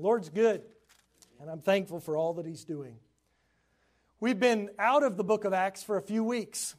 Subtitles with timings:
[0.00, 0.62] Lord's good,
[1.40, 2.98] and I'm thankful for all that He's doing.
[4.20, 6.76] We've been out of the book of Acts for a few weeks.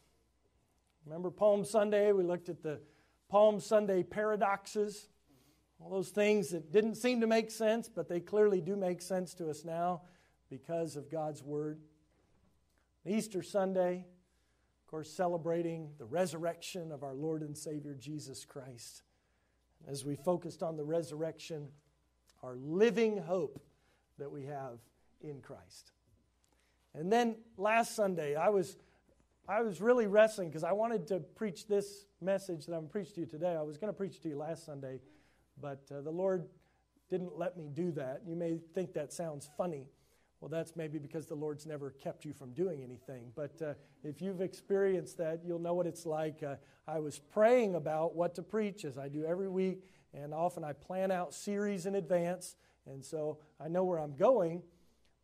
[1.05, 2.13] Remember Palm Sunday?
[2.13, 2.79] We looked at the
[3.27, 5.09] Palm Sunday paradoxes,
[5.81, 9.33] all those things that didn't seem to make sense, but they clearly do make sense
[9.35, 10.03] to us now
[10.49, 11.79] because of God's Word.
[13.05, 14.05] Easter Sunday,
[14.81, 19.03] of course, celebrating the resurrection of our Lord and Savior Jesus Christ.
[19.87, 21.67] As we focused on the resurrection,
[22.43, 23.61] our living hope
[24.17, 24.79] that we have
[25.21, 25.91] in Christ.
[26.93, 28.77] And then last Sunday, I was,
[29.47, 33.21] I was really wrestling because I wanted to preach this message that I'm preaching to
[33.21, 33.55] you today.
[33.55, 34.99] I was going to preach to you last Sunday,
[35.61, 36.47] but uh, the Lord
[37.09, 38.21] didn't let me do that.
[38.25, 39.87] You may think that sounds funny.
[40.41, 43.31] Well, that's maybe because the Lord's never kept you from doing anything.
[43.35, 46.41] But uh, if you've experienced that, you'll know what it's like.
[46.43, 46.55] Uh,
[46.87, 50.73] I was praying about what to preach as I do every week, and often I
[50.73, 52.55] plan out series in advance,
[52.85, 54.63] and so I know where I'm going,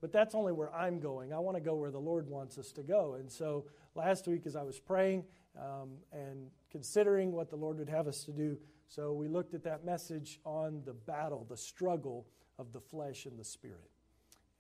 [0.02, 1.34] but that's only where I'm going.
[1.34, 3.16] I want to go where the Lord wants us to go.
[3.16, 5.24] And so last week, as I was praying
[5.58, 9.64] um, and considering what the Lord would have us to do, so we looked at
[9.64, 12.28] that message on the battle, the struggle
[12.60, 13.90] of the flesh and the spirit.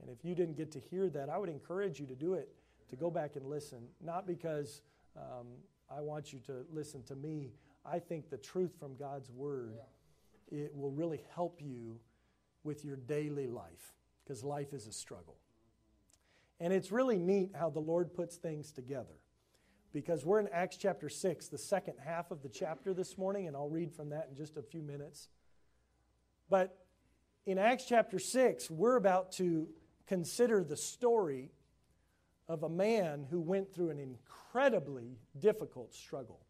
[0.01, 2.49] And if you didn't get to hear that, I would encourage you to do it,
[2.89, 3.83] to go back and listen.
[4.03, 4.81] Not because
[5.15, 5.47] um,
[5.89, 7.53] I want you to listen to me.
[7.85, 9.75] I think the truth from God's Word,
[10.51, 11.99] it will really help you
[12.63, 13.93] with your daily life,
[14.23, 15.37] because life is a struggle.
[16.59, 19.19] And it's really neat how the Lord puts things together.
[19.91, 23.55] Because we're in Acts chapter 6, the second half of the chapter this morning, and
[23.55, 25.29] I'll read from that in just a few minutes.
[26.49, 26.77] But
[27.45, 29.67] in Acts chapter 6, we're about to
[30.07, 31.51] consider the story
[32.47, 36.44] of a man who went through an incredibly difficult struggle.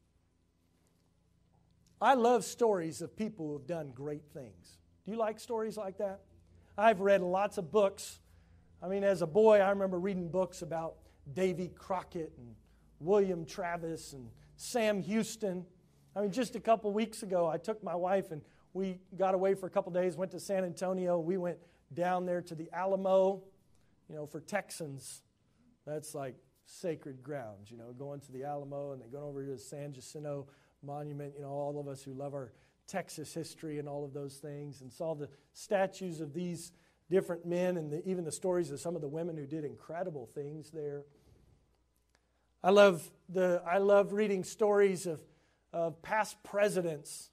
[2.06, 4.78] I love stories of people who have done great things.
[5.06, 6.20] Do you like stories like that?
[6.78, 8.20] I've read lots of books.
[8.80, 10.97] I mean, as a boy, I remember reading books about
[11.34, 12.53] Davy Crockett and
[13.00, 15.66] William Travis and Sam Houston.
[16.16, 18.44] I mean, just a couple weeks ago, I took my wife and
[18.74, 21.18] we got away for a couple days, went to San Antonio.
[21.18, 21.58] We went
[21.91, 23.41] down there to the Alamo.
[24.09, 25.24] You know, for Texans,
[25.88, 26.35] that's like
[26.68, 30.46] sacred ground, you know, going to the Alamo and then going over to San Jacinto
[30.84, 32.52] Monument, you know, all of us who love our
[32.88, 36.72] Texas history and all of those things, and saw the statues of these
[37.09, 40.28] different men and the, even the stories of some of the women who did incredible
[40.34, 41.03] things there.
[42.64, 45.22] I love, the, I love reading stories of,
[45.72, 47.30] of past presidents,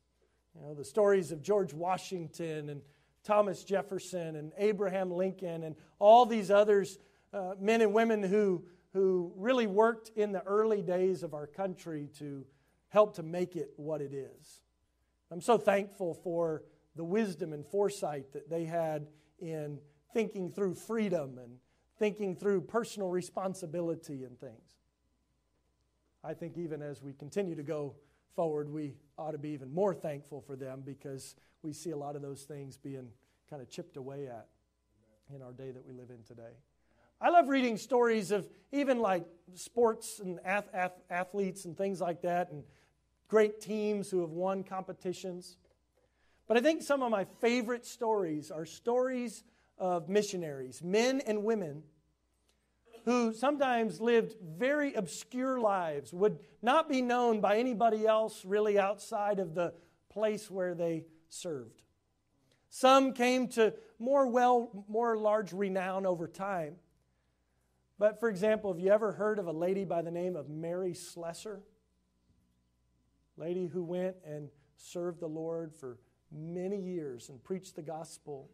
[0.55, 2.83] you know, the stories of George Washington and
[3.25, 6.99] Thomas Jefferson and Abraham Lincoln and all these others,
[7.33, 12.11] uh, men and women who, who really worked in the early days of our country
[12.19, 12.45] to
[12.93, 14.61] help to make it what it is.
[15.31, 16.63] I'm so thankful for
[16.95, 19.07] the wisdom and foresight that they had
[19.39, 19.79] in
[20.13, 21.57] thinking through freedom and
[21.99, 24.77] thinking through personal responsibility and things.
[26.23, 27.95] I think even as we continue to go
[28.37, 32.15] forward, we ought to be even more thankful for them because we see a lot
[32.15, 33.09] of those things being
[33.49, 34.49] kind of chipped away at
[35.35, 36.53] in our day that we live in today.
[37.23, 42.23] I love reading stories of even like sports and ath- ath- athletes and things like
[42.23, 42.65] that, and
[43.33, 45.57] great teams who have won competitions.
[46.47, 49.43] But I think some of my favorite stories are stories
[49.79, 51.83] of missionaries, men and women
[53.07, 59.39] who sometimes lived very obscure lives, would not be known by anybody else really outside
[59.39, 59.73] of the
[60.11, 61.81] place where they served.
[62.69, 66.75] Some came to more well, more large renown over time.
[67.99, 70.93] But for example, have you ever heard of a lady by the name of Mary
[70.93, 71.63] Slessor?
[73.37, 75.99] Lady who went and served the Lord for
[76.31, 78.51] many years and preached the gospel.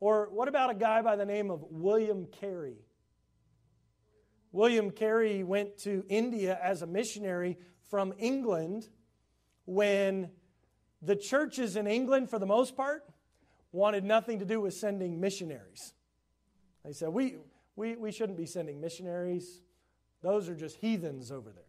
[0.00, 2.76] Or what about a guy by the name of William Carey?
[4.52, 7.58] William Carey went to India as a missionary
[7.90, 8.88] from England
[9.66, 10.30] when
[11.02, 13.04] the churches in England, for the most part,
[13.72, 15.92] wanted nothing to do with sending missionaries.
[16.84, 17.36] They said, we,
[17.76, 19.60] we, we shouldn't be sending missionaries.
[20.22, 21.67] Those are just heathens over there.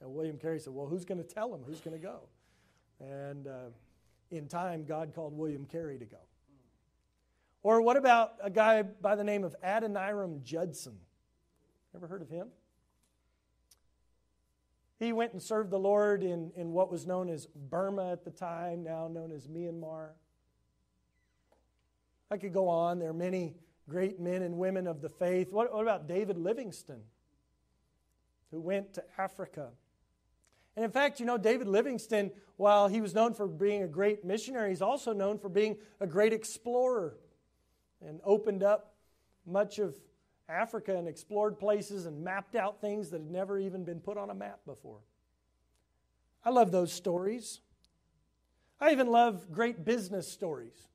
[0.00, 1.60] And William Carey said, Well, who's going to tell him?
[1.66, 2.20] Who's going to go?
[3.00, 3.70] And uh,
[4.30, 6.18] in time, God called William Carey to go.
[7.62, 10.96] Or what about a guy by the name of Adoniram Judson?
[11.94, 12.48] Ever heard of him?
[14.98, 18.30] He went and served the Lord in, in what was known as Burma at the
[18.30, 20.10] time, now known as Myanmar.
[22.30, 22.98] I could go on.
[22.98, 23.54] There are many
[23.88, 25.50] great men and women of the faith.
[25.50, 27.02] What, what about David Livingstone,
[28.50, 29.70] who went to Africa?
[30.80, 34.24] And in fact, you know, David Livingstone, while he was known for being a great
[34.24, 37.18] missionary, he's also known for being a great explorer
[38.00, 38.94] and opened up
[39.44, 39.94] much of
[40.48, 44.30] Africa and explored places and mapped out things that had never even been put on
[44.30, 45.00] a map before.
[46.46, 47.60] I love those stories.
[48.80, 50.88] I even love great business stories.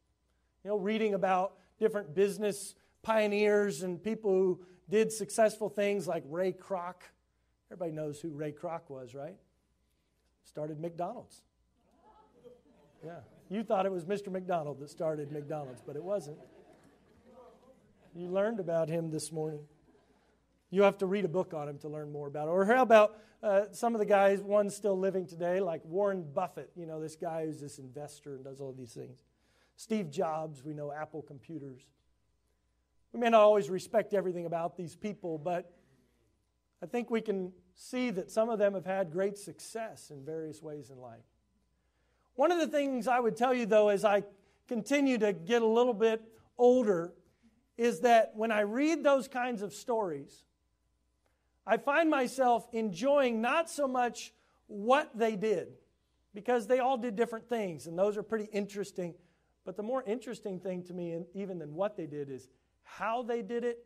[0.64, 2.74] You know, reading about different business
[3.04, 6.96] pioneers and people who did successful things like Ray Kroc.
[7.72, 9.36] Everybody knows who Ray Kroc was, right?
[10.45, 11.42] Started McDonald's.
[13.03, 13.19] Yeah.
[13.50, 14.31] You thought it was Mr.
[14.31, 16.38] McDonald that started McDonald's, but it wasn't.
[18.15, 19.59] You learned about him this morning.
[20.71, 22.51] You have to read a book on him to learn more about it.
[22.51, 26.71] Or how about uh, some of the guys, one still living today, like Warren Buffett,
[26.75, 29.24] you know, this guy who's this investor and does all these things.
[29.77, 31.81] Steve Jobs, we know Apple Computers.
[33.13, 35.71] We may not always respect everything about these people, but
[36.81, 40.62] I think we can see that some of them have had great success in various
[40.63, 41.25] ways in life.
[42.36, 44.24] One of the things I would tell you, though, as I
[44.68, 46.22] continue to get a little bit
[46.57, 47.13] older,
[47.77, 50.44] is that when I read those kinds of stories,
[51.68, 54.33] I find myself enjoying not so much
[54.68, 55.68] what they did,
[56.33, 59.13] because they all did different things, and those are pretty interesting.
[59.66, 62.48] But the more interesting thing to me, even than what they did, is
[62.83, 63.80] how they did it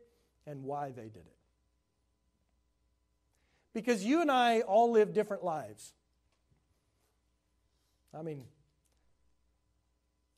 [0.46, 1.36] and why they did it.
[3.72, 5.92] Because you and I all live different lives.
[8.12, 8.44] I mean,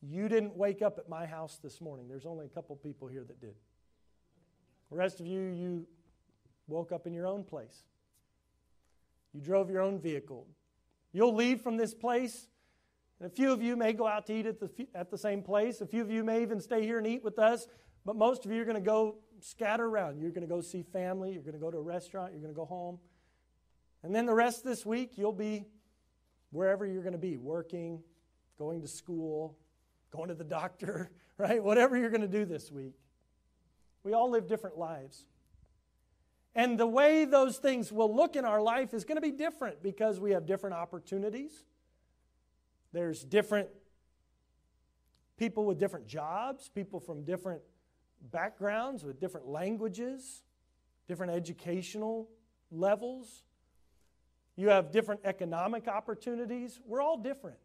[0.02, 2.08] you didn't wake up at my house this morning.
[2.08, 3.54] There's only a couple people here that did.
[4.90, 5.86] The rest of you, you
[6.66, 7.84] woke up in your own place.
[9.32, 10.46] You drove your own vehicle.
[11.12, 12.48] You'll leave from this place,
[13.18, 15.42] and a few of you may go out to eat at the, at the same
[15.42, 15.80] place.
[15.80, 17.66] A few of you may even stay here and eat with us,
[18.04, 20.20] but most of you are going to go scatter around.
[20.20, 22.52] You're going to go see family, you're going to go to a restaurant, you're going
[22.52, 22.98] to go home.
[24.02, 25.64] And then the rest of this week, you'll be
[26.50, 28.02] wherever you're going to be working,
[28.58, 29.56] going to school,
[30.10, 31.62] going to the doctor, right?
[31.62, 32.94] Whatever you're going to do this week.
[34.04, 35.24] We all live different lives.
[36.54, 39.82] And the way those things will look in our life is going to be different
[39.82, 41.64] because we have different opportunities.
[42.92, 43.68] There's different
[45.38, 47.62] people with different jobs, people from different
[48.30, 50.42] backgrounds, with different languages,
[51.08, 52.28] different educational
[52.70, 53.44] levels.
[54.56, 56.80] You have different economic opportunities.
[56.86, 57.58] We're all different.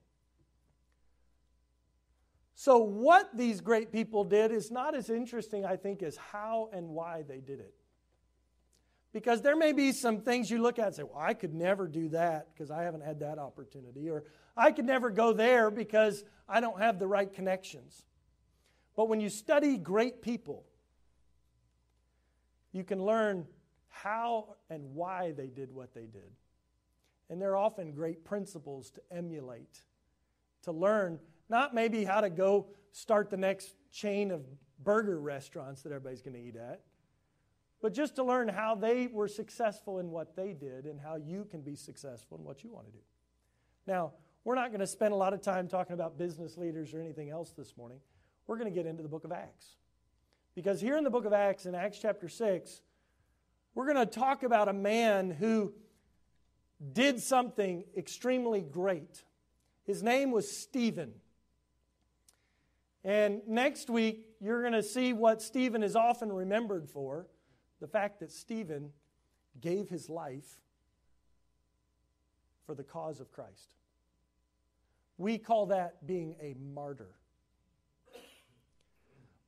[2.55, 6.89] So, what these great people did is not as interesting, I think, as how and
[6.89, 7.75] why they did it.
[9.13, 11.87] Because there may be some things you look at and say, well, I could never
[11.87, 14.09] do that because I haven't had that opportunity.
[14.09, 14.23] Or
[14.55, 18.03] I could never go there because I don't have the right connections.
[18.95, 20.65] But when you study great people,
[22.71, 23.45] you can learn
[23.89, 26.31] how and why they did what they did.
[27.29, 29.83] And they're often great principles to emulate,
[30.63, 31.19] to learn
[31.49, 34.45] not maybe how to go start the next chain of
[34.83, 36.81] burger restaurants that everybody's going to eat at,
[37.81, 41.45] but just to learn how they were successful in what they did and how you
[41.49, 43.03] can be successful in what you want to do.
[43.85, 44.13] Now,
[44.43, 47.29] we're not going to spend a lot of time talking about business leaders or anything
[47.29, 47.99] else this morning.
[48.47, 49.75] We're going to get into the book of Acts.
[50.55, 52.81] Because here in the book of Acts, in Acts chapter 6,
[53.75, 55.73] we're going to talk about a man who
[56.93, 59.23] did something extremely great.
[59.85, 61.13] His name was Stephen.
[63.03, 67.27] And next week, you're going to see what Stephen is often remembered for
[67.79, 68.91] the fact that Stephen
[69.61, 70.59] gave his life
[72.65, 73.75] for the cause of Christ.
[75.17, 77.15] We call that being a martyr.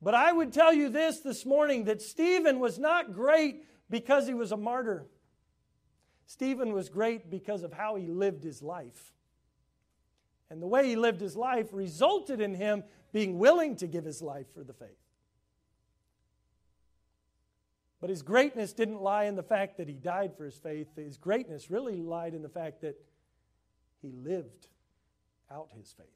[0.02, 4.34] But I would tell you this this morning that Stephen was not great because he
[4.34, 5.06] was a martyr.
[6.30, 9.14] Stephen was great because of how he lived his life.
[10.48, 14.22] And the way he lived his life resulted in him being willing to give his
[14.22, 14.90] life for the faith.
[18.00, 20.86] But his greatness didn't lie in the fact that he died for his faith.
[20.94, 22.94] His greatness really lied in the fact that
[24.00, 24.68] he lived
[25.50, 26.06] out his faith.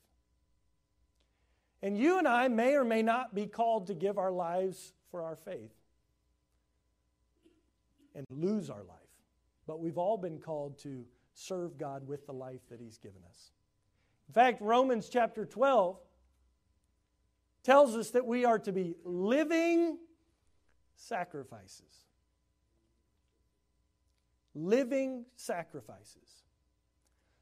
[1.82, 5.22] And you and I may or may not be called to give our lives for
[5.22, 5.74] our faith
[8.14, 9.03] and lose our life.
[9.66, 13.52] But we've all been called to serve God with the life that he's given us.
[14.28, 15.98] In fact, Romans chapter 12
[17.62, 19.98] tells us that we are to be living
[20.94, 22.06] sacrifices.
[24.54, 26.44] Living sacrifices.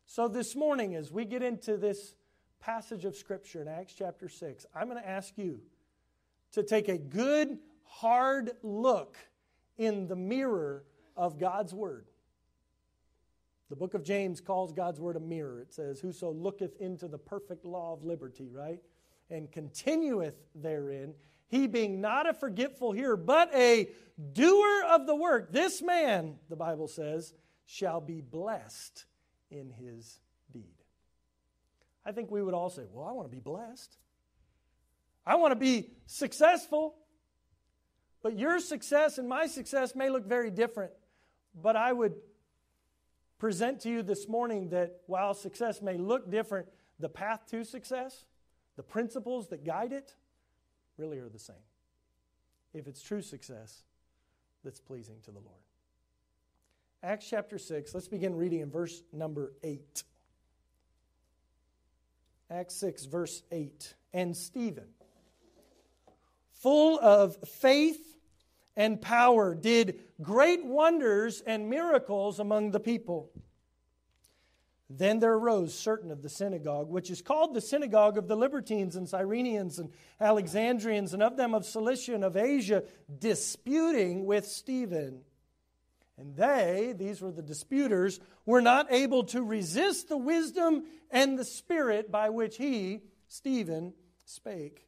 [0.07, 2.15] So, this morning, as we get into this
[2.61, 5.61] passage of Scripture in Acts chapter 6, I'm going to ask you
[6.53, 9.17] to take a good, hard look
[9.77, 10.85] in the mirror
[11.17, 12.07] of God's Word.
[13.73, 15.59] The book of James calls God's word a mirror.
[15.59, 18.81] It says, Whoso looketh into the perfect law of liberty, right?
[19.31, 21.15] And continueth therein,
[21.49, 23.89] he being not a forgetful hearer, but a
[24.35, 27.33] doer of the work, this man, the Bible says,
[27.65, 29.07] shall be blessed
[29.51, 30.21] in his
[30.53, 30.75] deed.
[32.05, 33.97] I think we would all say, Well, I want to be blessed.
[35.25, 36.97] I want to be successful.
[38.23, 40.93] But your success and my success may look very different.
[41.55, 42.13] But I would
[43.43, 46.65] present to you this morning that while success may look different,
[47.01, 48.25] the path to success,
[48.77, 50.15] the principles that guide it,
[50.97, 51.57] really are the same.
[52.73, 53.83] If it's true success
[54.63, 55.59] that's pleasing to the Lord.
[57.03, 60.05] Acts chapter 6, let's begin reading in verse number 8.
[62.49, 63.95] Acts 6, verse 8.
[64.15, 64.87] And Stephen,
[66.53, 68.12] full of faith
[68.77, 73.31] and power, did great wonders and miracles among the people.
[74.89, 78.95] Then there arose certain of the synagogue, which is called the synagogue of the Libertines
[78.95, 82.85] and Cyrenians and Alexandrians, and of them of Cilicia and of Asia,
[83.19, 85.23] disputing with Stephen.
[86.19, 91.45] And they, these were the disputers, were not able to resist the wisdom and the
[91.45, 93.95] spirit by which he, Stephen,
[94.27, 94.87] spake.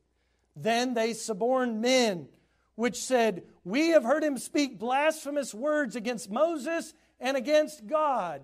[0.54, 2.28] Then they suborned men,
[2.74, 8.42] which said, We have heard him speak blasphemous words against Moses and against God.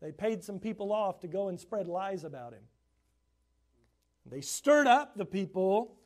[0.00, 2.62] They paid some people off to go and spread lies about him.
[4.26, 5.96] They stirred up the people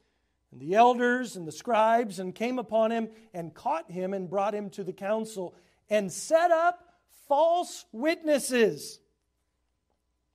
[0.50, 4.54] and the elders and the scribes and came upon him and caught him and brought
[4.54, 5.54] him to the council
[5.90, 6.80] and set up
[7.28, 9.00] false witnesses,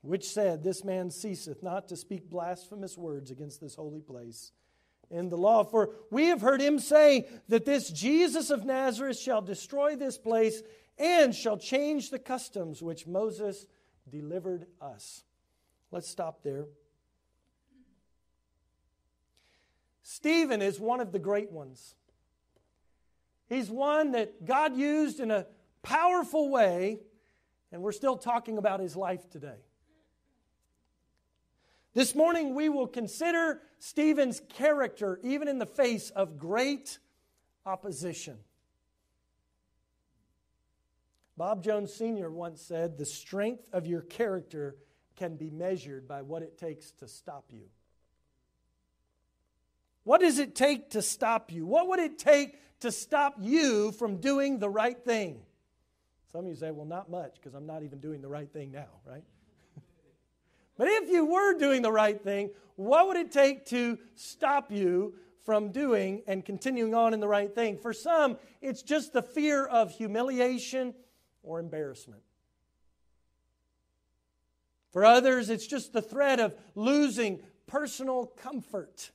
[0.01, 4.51] which said, This man ceaseth not to speak blasphemous words against this holy place
[5.09, 5.63] in the law.
[5.63, 10.61] For we have heard him say that this Jesus of Nazareth shall destroy this place
[10.97, 13.65] and shall change the customs which Moses
[14.09, 15.23] delivered us.
[15.91, 16.65] Let's stop there.
[20.03, 21.95] Stephen is one of the great ones.
[23.47, 25.47] He's one that God used in a
[25.81, 26.99] powerful way,
[27.71, 29.57] and we're still talking about his life today.
[31.93, 36.99] This morning, we will consider Stephen's character even in the face of great
[37.65, 38.37] opposition.
[41.35, 42.29] Bob Jones Sr.
[42.29, 44.75] once said, The strength of your character
[45.15, 47.65] can be measured by what it takes to stop you.
[50.03, 51.65] What does it take to stop you?
[51.65, 55.41] What would it take to stop you from doing the right thing?
[56.31, 58.71] Some of you say, Well, not much, because I'm not even doing the right thing
[58.71, 59.23] now, right?
[60.79, 65.13] But if you were doing the right thing, what would it take to stop you
[65.43, 67.77] from doing and continuing on in the right thing?
[67.77, 70.93] For some, it's just the fear of humiliation
[71.43, 72.21] or embarrassment.
[74.91, 79.11] For others, it's just the threat of losing personal comfort.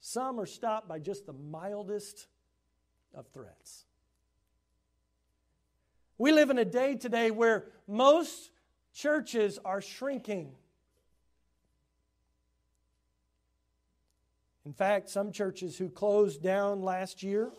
[0.00, 2.26] Some are stopped by just the mildest
[3.14, 3.84] of threats.
[6.18, 8.50] We live in a day today where most
[8.92, 10.52] churches are shrinking.
[14.64, 17.50] In fact, some churches who closed down last year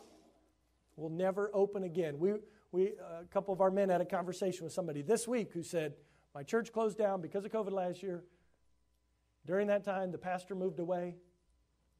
[0.95, 2.19] will never open again.
[2.19, 2.33] We,
[2.71, 5.93] we, a couple of our men had a conversation with somebody this week who said,
[6.35, 8.23] My church closed down because of COVID last year.
[9.45, 11.15] During that time, the pastor moved away.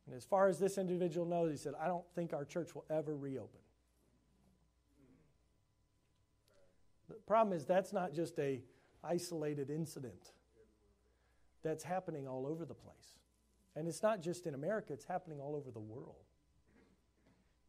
[0.05, 2.86] And as far as this individual knows, he said, I don't think our church will
[2.89, 3.59] ever reopen.
[7.07, 8.62] The problem is that's not just a
[9.03, 10.31] isolated incident.
[11.63, 13.19] That's happening all over the place.
[13.75, 16.15] And it's not just in America, it's happening all over the world.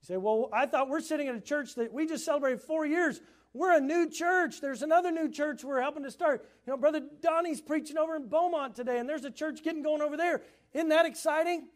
[0.02, 2.86] You say, Well, I thought we're sitting in a church that we just celebrated four
[2.86, 3.20] years.
[3.52, 4.60] We're a new church.
[4.60, 6.48] There's another new church we're helping to start.
[6.66, 10.02] You know, Brother Donnie's preaching over in Beaumont today, and there's a church getting going
[10.02, 10.42] over there.
[10.72, 11.66] Isn't that exciting?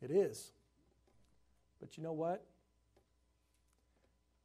[0.00, 0.52] It is.
[1.78, 2.44] But you know what?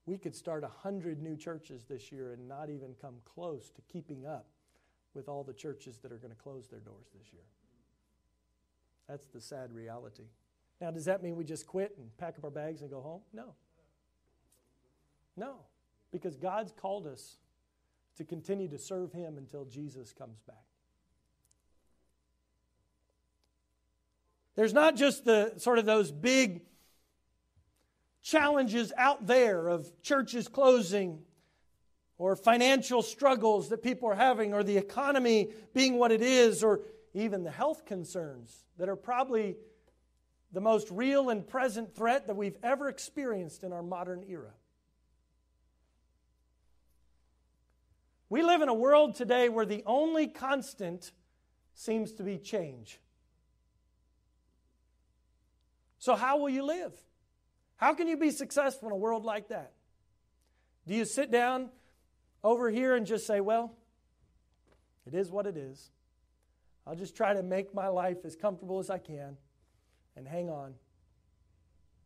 [0.05, 3.81] We could start a hundred new churches this year and not even come close to
[3.91, 4.47] keeping up
[5.13, 7.43] with all the churches that are going to close their doors this year.
[9.07, 10.23] That's the sad reality.
[10.81, 13.21] Now, does that mean we just quit and pack up our bags and go home?
[13.33, 13.53] No.
[15.37, 15.55] No.
[16.11, 17.37] Because God's called us
[18.17, 20.57] to continue to serve Him until Jesus comes back.
[24.55, 26.61] There's not just the sort of those big
[28.23, 31.19] challenges out there of churches closing
[32.17, 36.79] or financial struggles that people are having or the economy being what it is or
[37.13, 39.57] even the health concerns that are probably
[40.53, 44.53] the most real and present threat that we've ever experienced in our modern era.
[48.29, 51.11] We live in a world today where the only constant
[51.75, 52.99] seems to be change.
[55.99, 56.93] So, how will you live?
[57.83, 59.73] How can you be successful in a world like that?
[60.87, 61.67] Do you sit down
[62.41, 63.73] over here and just say, well,
[65.05, 65.91] it is what it is?
[66.87, 69.35] I'll just try to make my life as comfortable as I can
[70.15, 70.75] and hang on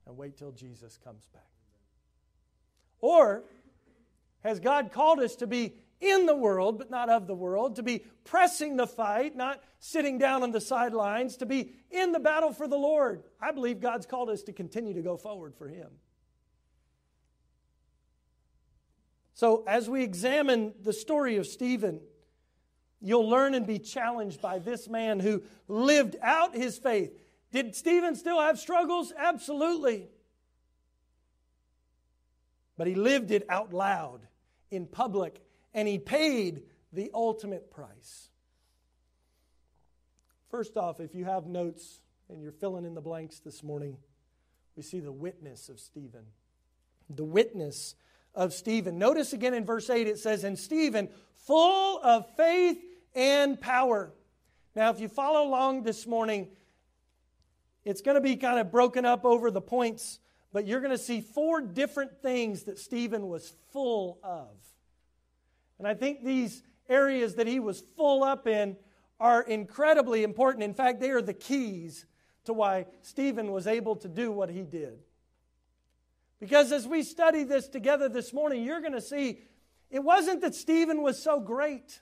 [0.07, 1.51] and wait till Jesus comes back.
[2.99, 3.43] Or
[4.43, 7.83] has God called us to be in the world, but not of the world, to
[7.83, 12.53] be pressing the fight, not sitting down on the sidelines, to be in the battle
[12.53, 13.23] for the Lord?
[13.41, 15.89] I believe God's called us to continue to go forward for Him.
[19.33, 22.01] So, as we examine the story of Stephen,
[22.99, 27.15] you'll learn and be challenged by this man who lived out his faith.
[27.51, 29.13] Did Stephen still have struggles?
[29.15, 30.07] Absolutely.
[32.77, 34.27] But he lived it out loud
[34.71, 35.41] in public
[35.73, 38.29] and he paid the ultimate price.
[40.49, 43.97] First off, if you have notes and you're filling in the blanks this morning,
[44.75, 46.23] we see the witness of Stephen.
[47.09, 47.95] The witness
[48.33, 48.97] of Stephen.
[48.97, 51.09] Notice again in verse 8 it says, And Stephen,
[51.45, 52.77] full of faith
[53.15, 54.13] and power.
[54.75, 56.47] Now, if you follow along this morning,
[57.83, 60.19] it's going to be kind of broken up over the points,
[60.53, 64.49] but you're going to see four different things that Stephen was full of.
[65.79, 68.77] And I think these areas that he was full up in
[69.19, 70.63] are incredibly important.
[70.63, 72.05] In fact, they are the keys
[72.45, 74.99] to why Stephen was able to do what he did.
[76.39, 79.41] Because as we study this together this morning, you're going to see
[79.89, 82.01] it wasn't that Stephen was so great,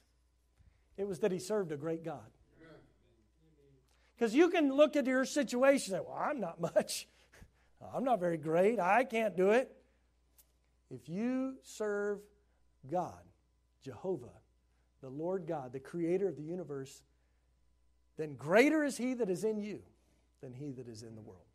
[0.97, 2.29] it was that he served a great God.
[4.15, 7.07] Because you can look at your situation and say, Well, I'm not much.
[7.93, 8.79] I'm not very great.
[8.79, 9.75] I can't do it.
[10.89, 12.19] If you serve
[12.89, 13.19] God,
[13.85, 14.33] Jehovah,
[15.01, 17.03] the Lord God, the creator of the universe,
[18.17, 19.83] then greater is he that is in you
[20.41, 21.45] than he that is in the world.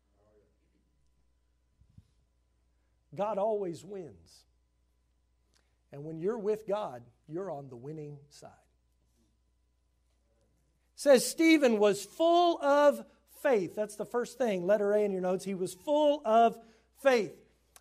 [3.13, 4.45] God always wins.
[5.91, 8.49] And when you're with God, you're on the winning side.
[10.95, 13.03] It says Stephen was full of
[13.43, 13.75] faith.
[13.75, 14.65] That's the first thing.
[14.65, 15.43] Letter A in your notes.
[15.43, 16.57] He was full of
[17.03, 17.33] faith.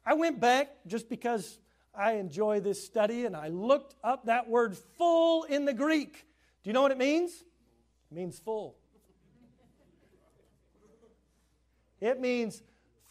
[0.04, 1.60] I went back just because
[1.94, 6.26] I enjoy this study and I looked up that word full in the Greek.
[6.62, 7.33] Do you know what it means?
[8.11, 8.76] It means full.
[12.00, 12.62] It means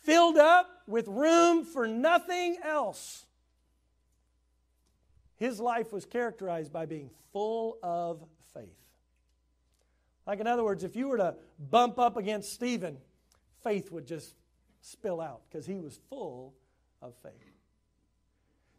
[0.02, 3.26] filled up with room for nothing else.
[5.36, 8.78] His life was characterized by being full of faith.
[10.26, 12.98] Like, in other words, if you were to bump up against Stephen,
[13.63, 14.36] faith would just
[14.82, 16.54] spill out because he was full
[17.02, 17.59] of faith.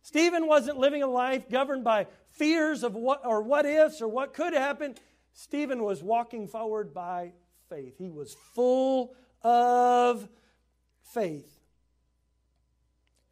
[0.03, 4.35] Stephen wasn't living a life governed by fears of what or what ifs or what
[4.35, 4.95] could happen.
[5.33, 7.33] Stephen was walking forward by
[7.69, 7.97] faith.
[7.99, 10.29] He was full of
[11.13, 11.61] faith.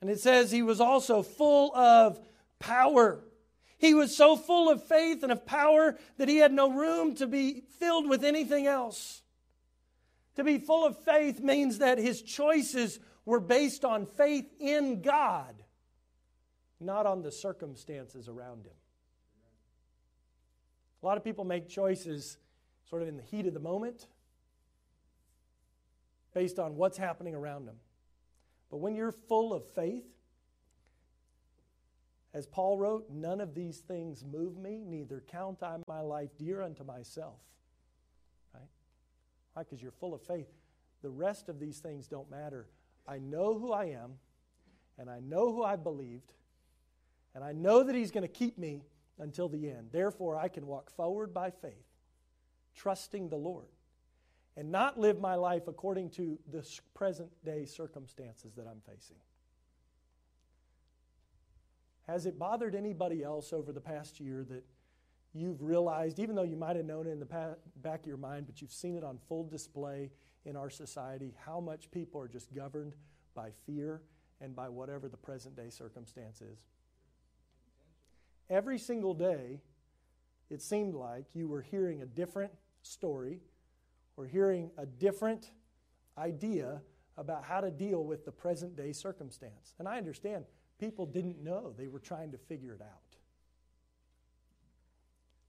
[0.00, 2.20] And it says he was also full of
[2.58, 3.20] power.
[3.78, 7.26] He was so full of faith and of power that he had no room to
[7.26, 9.22] be filled with anything else.
[10.36, 15.54] To be full of faith means that his choices were based on faith in God,
[16.80, 18.72] not on the circumstances around him.
[21.02, 22.38] A lot of people make choices
[22.88, 24.06] sort of in the heat of the moment
[26.34, 27.76] based on what's happening around them.
[28.70, 30.04] But when you're full of faith,
[32.34, 36.62] as Paul wrote, none of these things move me, neither count I my life dear
[36.62, 37.40] unto myself.
[38.54, 38.68] Right?
[39.54, 39.62] Why?
[39.62, 40.48] Because you're full of faith.
[41.02, 42.66] The rest of these things don't matter.
[43.06, 44.14] I know who I am,
[44.98, 46.32] and I know who I believed,
[47.38, 48.82] and I know that He's going to keep me
[49.20, 49.90] until the end.
[49.92, 51.86] Therefore, I can walk forward by faith,
[52.74, 53.68] trusting the Lord
[54.56, 59.18] and not live my life according to the present day circumstances that I'm facing.
[62.08, 64.64] Has it bothered anybody else over the past year that
[65.32, 68.46] you've realized, even though you might have known it in the back of your mind,
[68.46, 70.10] but you've seen it on full display
[70.44, 72.96] in our society, how much people are just governed
[73.36, 74.02] by fear
[74.40, 76.64] and by whatever the present day circumstance is?
[78.50, 79.60] Every single day,
[80.50, 83.40] it seemed like you were hearing a different story
[84.18, 85.52] we're hearing a different
[86.18, 86.82] idea
[87.16, 89.76] about how to deal with the present day circumstance.
[89.78, 90.44] And I understand
[90.80, 93.16] people didn't know, they were trying to figure it out.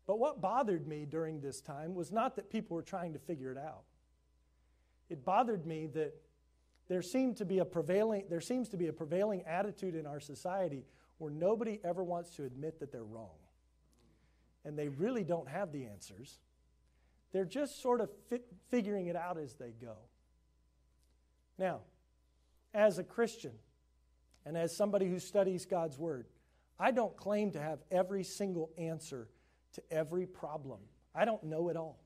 [0.06, 3.52] But what bothered me during this time was not that people were trying to figure
[3.52, 3.86] it out.
[5.10, 6.14] It bothered me that
[6.90, 10.20] there seemed to be a prevailing there seems to be a prevailing attitude in our
[10.20, 10.86] society
[11.20, 13.38] where nobody ever wants to admit that they're wrong.
[14.66, 16.38] and they really don't have the answers.
[17.32, 19.96] They're just sort of fi- figuring it out as they go.
[21.58, 21.80] Now,
[22.74, 23.54] as a Christian
[24.46, 26.28] and as somebody who studies God's Word,
[26.78, 29.30] I don't claim to have every single answer
[29.74, 30.80] to every problem.
[31.16, 32.00] I don't know it all.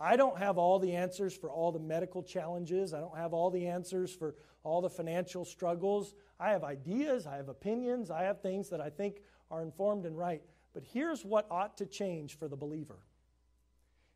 [0.00, 2.94] I don't have all the answers for all the medical challenges.
[2.94, 6.14] I don't have all the answers for all the financial struggles.
[6.38, 10.16] I have ideas, I have opinions, I have things that I think are informed and
[10.16, 10.42] right.
[10.72, 12.98] But here's what ought to change for the believer.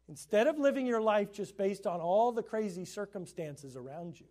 [0.08, 4.26] Instead of living your life just based on all the crazy circumstances around you,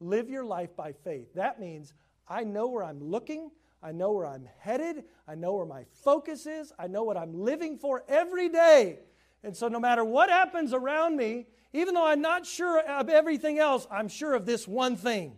[0.00, 1.34] live your life by faith.
[1.34, 1.94] That means
[2.28, 3.50] I know where I'm looking,
[3.82, 7.32] I know where I'm headed, I know where my focus is, I know what I'm
[7.32, 8.98] living for every day.
[9.42, 13.58] And so, no matter what happens around me, even though I'm not sure of everything
[13.58, 15.36] else, I'm sure of this one thing.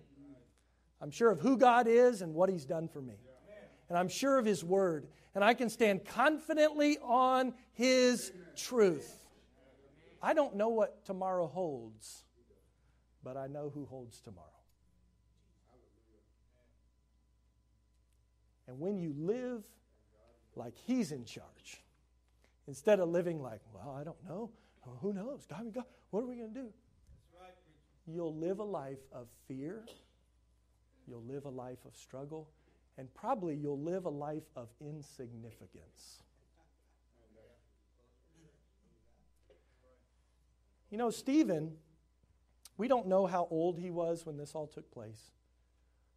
[1.00, 3.14] I'm sure of who God is and what He's done for me.
[3.88, 5.08] And I'm sure of His Word.
[5.34, 9.16] And I can stand confidently on His truth.
[10.22, 12.24] I don't know what tomorrow holds,
[13.24, 14.46] but I know who holds tomorrow.
[18.68, 19.64] And when you live
[20.54, 21.82] like He's in charge,
[22.66, 24.50] instead of living like, well, I don't know,
[25.00, 25.46] who knows?
[25.46, 26.68] God, God, what are we going to do?
[28.06, 29.84] You'll live a life of fear,
[31.06, 32.48] you'll live a life of struggle,
[32.98, 36.22] and probably you'll live a life of insignificance.
[40.90, 41.76] You know, Stephen,
[42.76, 45.30] we don't know how old he was when this all took place.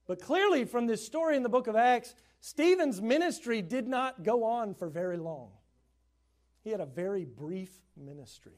[0.08, 4.44] But clearly, from this story in the book of Acts, Stephen's ministry did not go
[4.44, 5.52] on for very long.
[6.63, 8.54] He had a very brief ministry.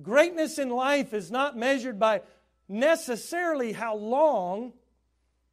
[0.00, 2.22] Greatness in life is not measured by
[2.68, 4.72] necessarily how long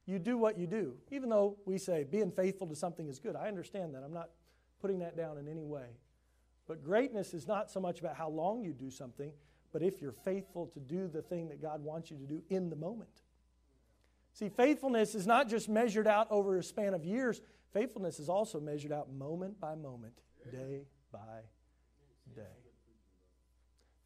[0.06, 0.94] you do what you do.
[1.12, 4.04] Even though we say being faithful to something is good, I understand that.
[4.04, 4.30] I'm not
[4.82, 5.88] putting that down in any way.
[6.68, 9.32] But greatness is not so much about how long you do something,
[9.74, 12.70] but if you're faithful to do the thing that God wants you to do in
[12.70, 13.10] the moment.
[14.34, 17.42] See, faithfulness is not just measured out over a span of years,
[17.74, 20.14] faithfulness is also measured out moment by moment,
[20.52, 21.42] day by
[22.36, 22.42] day.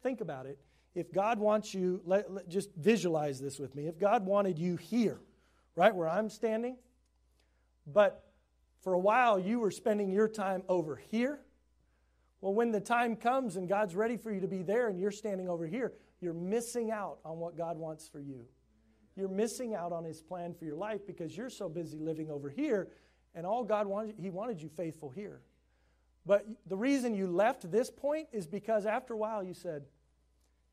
[0.02, 0.58] Think about it.
[0.94, 3.86] If God wants you, let, let, just visualize this with me.
[3.86, 5.18] If God wanted you here,
[5.74, 6.76] right where I'm standing,
[7.86, 8.24] but
[8.80, 11.40] for a while you were spending your time over here,
[12.40, 15.10] well, when the time comes and God's ready for you to be there and you're
[15.10, 18.44] standing over here, you're missing out on what God wants for you.
[19.16, 22.50] You're missing out on His plan for your life because you're so busy living over
[22.50, 22.88] here,
[23.34, 25.40] and all God wanted, He wanted you faithful here.
[26.26, 29.84] But the reason you left this point is because after a while you said,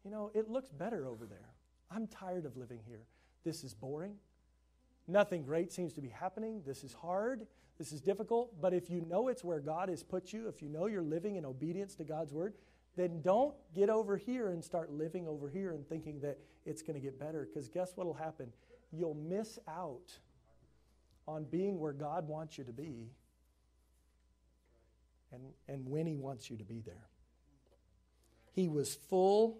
[0.05, 1.49] you know, it looks better over there.
[1.89, 3.05] I'm tired of living here.
[3.43, 4.15] This is boring.
[5.07, 6.61] Nothing great seems to be happening.
[6.65, 7.45] This is hard.
[7.77, 10.69] This is difficult, but if you know it's where God has put you, if you
[10.69, 12.53] know you're living in obedience to God's word,
[12.95, 16.93] then don't get over here and start living over here and thinking that it's going
[16.93, 17.47] to get better.
[17.51, 18.53] Because guess what will happen?
[18.91, 20.19] You'll miss out
[21.27, 23.09] on being where God wants you to be
[25.31, 27.07] and, and when He wants you to be there.
[28.53, 29.59] He was full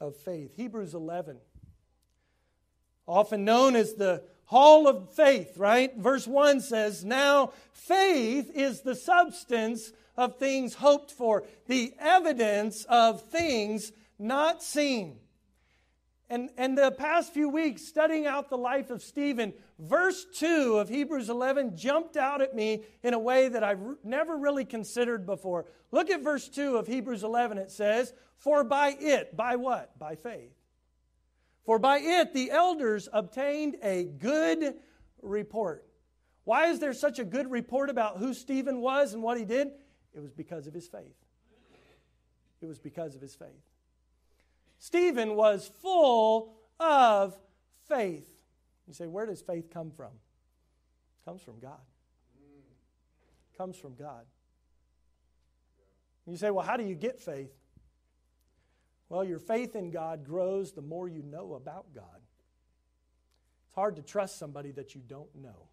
[0.00, 0.56] of faith.
[0.56, 1.36] Hebrews 11,
[3.06, 5.94] often known as the hall of faith, right?
[5.96, 13.22] Verse 1 says, Now faith is the substance of things hoped for, the evidence of
[13.22, 15.18] things not seen.
[16.30, 20.88] And, and the past few weeks, studying out the life of Stephen, verse 2 of
[20.90, 25.64] Hebrews 11 jumped out at me in a way that I've never really considered before.
[25.90, 27.56] Look at verse 2 of Hebrews 11.
[27.56, 29.98] It says, For by it, by what?
[29.98, 30.52] By faith.
[31.64, 34.74] For by it the elders obtained a good
[35.22, 35.86] report.
[36.44, 39.68] Why is there such a good report about who Stephen was and what he did?
[40.14, 41.14] It was because of his faith.
[42.60, 43.67] It was because of his faith.
[44.78, 47.36] Stephen was full of
[47.88, 48.28] faith.
[48.86, 50.12] You say, where does faith come from?
[50.12, 51.80] It comes from God.
[53.52, 54.24] It comes from God.
[56.26, 57.52] You say, well, how do you get faith?
[59.08, 62.04] Well, your faith in God grows the more you know about God.
[63.66, 65.68] It's hard to trust somebody that you don't know.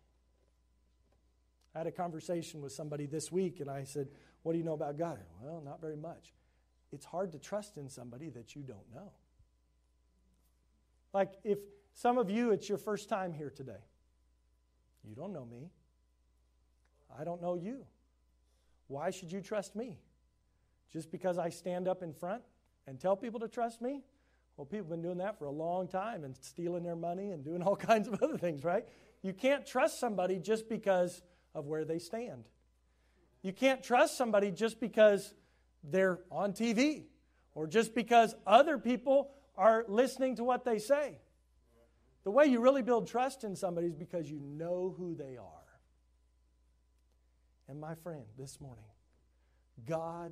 [1.74, 4.08] I had a conversation with somebody this week and I said,
[4.44, 5.20] What do you know about God?
[5.42, 6.34] Well, not very much.
[6.96, 9.12] It's hard to trust in somebody that you don't know.
[11.14, 11.60] Like if
[11.94, 13.84] some of you, it's your first time here today,
[15.04, 15.70] you don't know me.
[17.18, 17.86] I don't know you.
[18.88, 20.00] Why should you trust me?
[20.92, 22.44] Just because I stand up in front
[22.88, 24.02] and tell people to trust me?
[24.56, 27.44] Well, people have been doing that for a long time and stealing their money and
[27.44, 28.86] doing all kinds of other things, right?
[29.22, 31.22] You can't trust somebody just because
[31.54, 32.46] of where they stand.
[33.42, 35.34] You can't trust somebody just because
[35.90, 37.04] they're on TV
[37.54, 41.18] or just because other people are listening to what they say.
[42.24, 45.66] The way you really build trust in somebody is because you know who they are.
[47.68, 48.84] And my friend, this morning,
[49.88, 50.32] God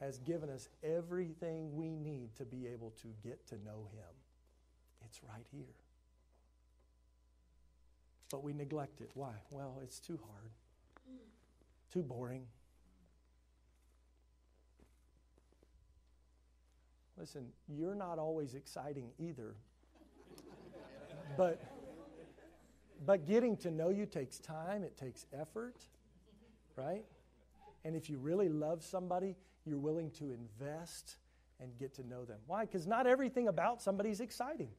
[0.00, 4.14] has given us everything we need to be able to get to know Him.
[5.06, 5.74] It's right here.
[8.30, 9.10] But we neglect it.
[9.14, 9.34] Why?
[9.50, 10.50] Well, it's too hard,
[11.92, 12.46] too boring.
[17.16, 19.54] Listen, you're not always exciting either.
[21.36, 21.62] but
[23.04, 25.76] but getting to know you takes time, it takes effort,
[26.76, 27.04] right?
[27.84, 31.16] And if you really love somebody, you're willing to invest
[31.60, 32.38] and get to know them.
[32.46, 32.64] Why?
[32.64, 34.70] Because not everything about somebody is exciting.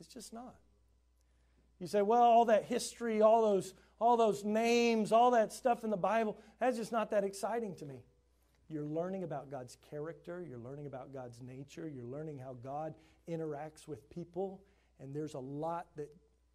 [0.00, 0.54] It's just not.
[1.78, 5.90] You say, well, all that history, all those, all those names, all that stuff in
[5.90, 8.02] the Bible, that's just not that exciting to me.
[8.70, 12.94] You're learning about God's character, you're learning about God's nature, you're learning how God
[13.28, 14.62] interacts with people,
[15.00, 16.08] and there's a lot that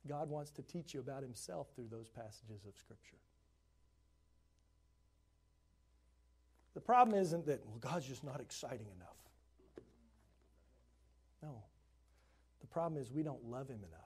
[0.07, 3.17] God wants to teach you about Himself through those passages of Scripture.
[6.73, 9.17] The problem isn't that, well, God's just not exciting enough.
[11.43, 11.63] No.
[12.61, 14.01] The problem is we don't love Him enough.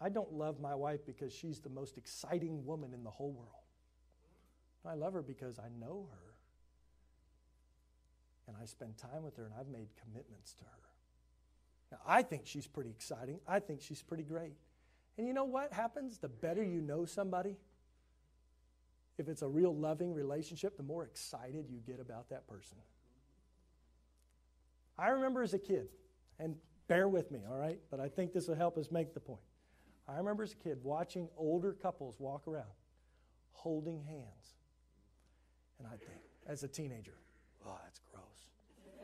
[0.00, 3.59] I don't love my wife because she's the most exciting woman in the whole world.
[4.86, 6.34] I love her because I know her.
[8.48, 10.70] And I spend time with her and I've made commitments to her.
[11.92, 13.40] Now, I think she's pretty exciting.
[13.46, 14.54] I think she's pretty great.
[15.18, 16.18] And you know what happens?
[16.18, 17.56] The better you know somebody,
[19.18, 22.78] if it's a real loving relationship, the more excited you get about that person.
[24.98, 25.88] I remember as a kid,
[26.38, 26.56] and
[26.88, 27.78] bear with me, all right?
[27.90, 29.40] But I think this will help us make the point.
[30.08, 32.66] I remember as a kid watching older couples walk around
[33.52, 34.59] holding hands
[35.80, 37.14] and I think, as a teenager,
[37.66, 39.00] oh, that's gross.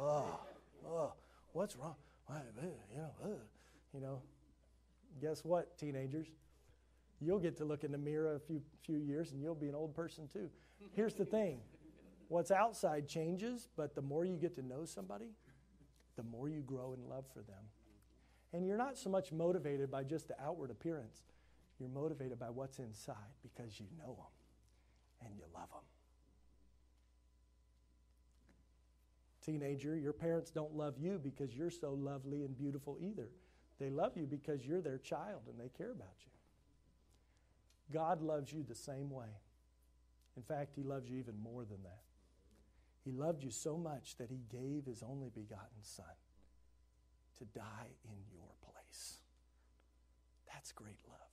[0.00, 0.40] oh,
[0.88, 1.12] oh,
[1.52, 1.94] what's wrong?
[2.28, 3.28] You know, uh,
[3.94, 4.20] you know.
[5.20, 6.28] Guess what, teenagers?
[7.20, 9.74] You'll get to look in the mirror a few few years, and you'll be an
[9.74, 10.48] old person too.
[10.94, 11.58] Here's the thing:
[12.28, 15.32] what's outside changes, but the more you get to know somebody,
[16.16, 17.64] the more you grow in love for them.
[18.52, 21.22] And you're not so much motivated by just the outward appearance.
[21.78, 24.39] You're motivated by what's inside because you know them
[25.24, 25.80] and you love them.
[29.44, 33.30] Teenager, your parents don't love you because you're so lovely and beautiful either.
[33.78, 36.32] They love you because you're their child and they care about you.
[37.92, 39.40] God loves you the same way.
[40.36, 42.02] In fact, He loves you even more than that.
[43.04, 46.04] He loved you so much that He gave His only begotten Son
[47.38, 49.14] to die in your place.
[50.46, 51.29] That's great love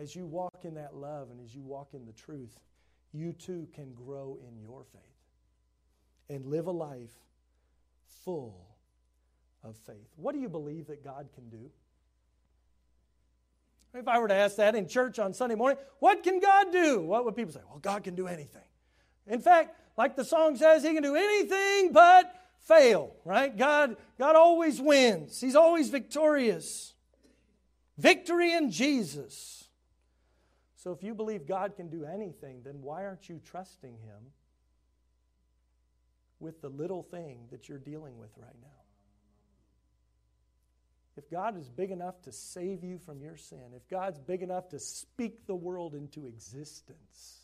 [0.00, 2.58] as you walk in that love and as you walk in the truth,
[3.12, 5.02] you too can grow in your faith
[6.28, 7.12] and live a life
[8.24, 8.66] full
[9.62, 10.08] of faith.
[10.16, 11.70] What do you believe that God can do?
[13.92, 17.00] If I were to ask that in church on Sunday morning, what can God do?
[17.00, 17.60] What would people say?
[17.68, 18.62] Well, God can do anything.
[19.26, 23.54] In fact, like the song says, He can do anything but fail, right?
[23.54, 26.94] God, God always wins, He's always victorious.
[27.98, 29.59] Victory in Jesus.
[30.82, 34.32] So if you believe God can do anything, then why aren't you trusting Him
[36.38, 38.68] with the little thing that you're dealing with right now?
[41.18, 44.70] If God is big enough to save you from your sin, if God's big enough
[44.70, 47.40] to speak the world into existence,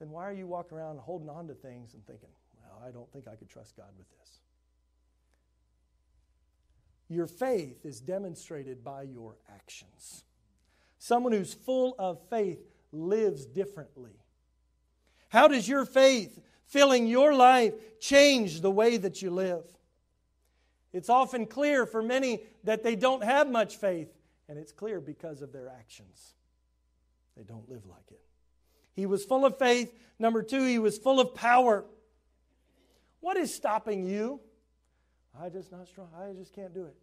[0.00, 3.10] then why are you walking around holding on to things and thinking, well, I don't
[3.12, 4.40] think I could trust God with this?
[7.08, 10.24] Your faith is demonstrated by your actions.
[11.00, 12.60] Someone who's full of faith
[12.92, 14.12] lives differently.
[15.30, 19.64] How does your faith filling your life change the way that you live?
[20.92, 24.12] It's often clear for many that they don't have much faith,
[24.46, 26.34] and it's clear because of their actions.
[27.34, 28.20] They don't live like it.
[28.92, 29.94] He was full of faith.
[30.18, 31.86] Number two, he was full of power.
[33.20, 34.40] What is stopping you?
[35.40, 36.10] I just not strong.
[36.14, 36.96] I just can't do it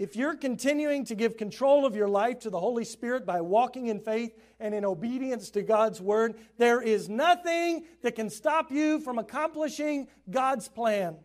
[0.00, 3.88] if you're continuing to give control of your life to the Holy Spirit by walking
[3.88, 9.00] in faith and in obedience to God's word, there is nothing that can stop you
[9.00, 11.18] from accomplishing God's plan.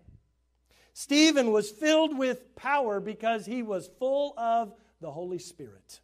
[0.91, 6.01] Stephen was filled with power because he was full of the Holy Spirit.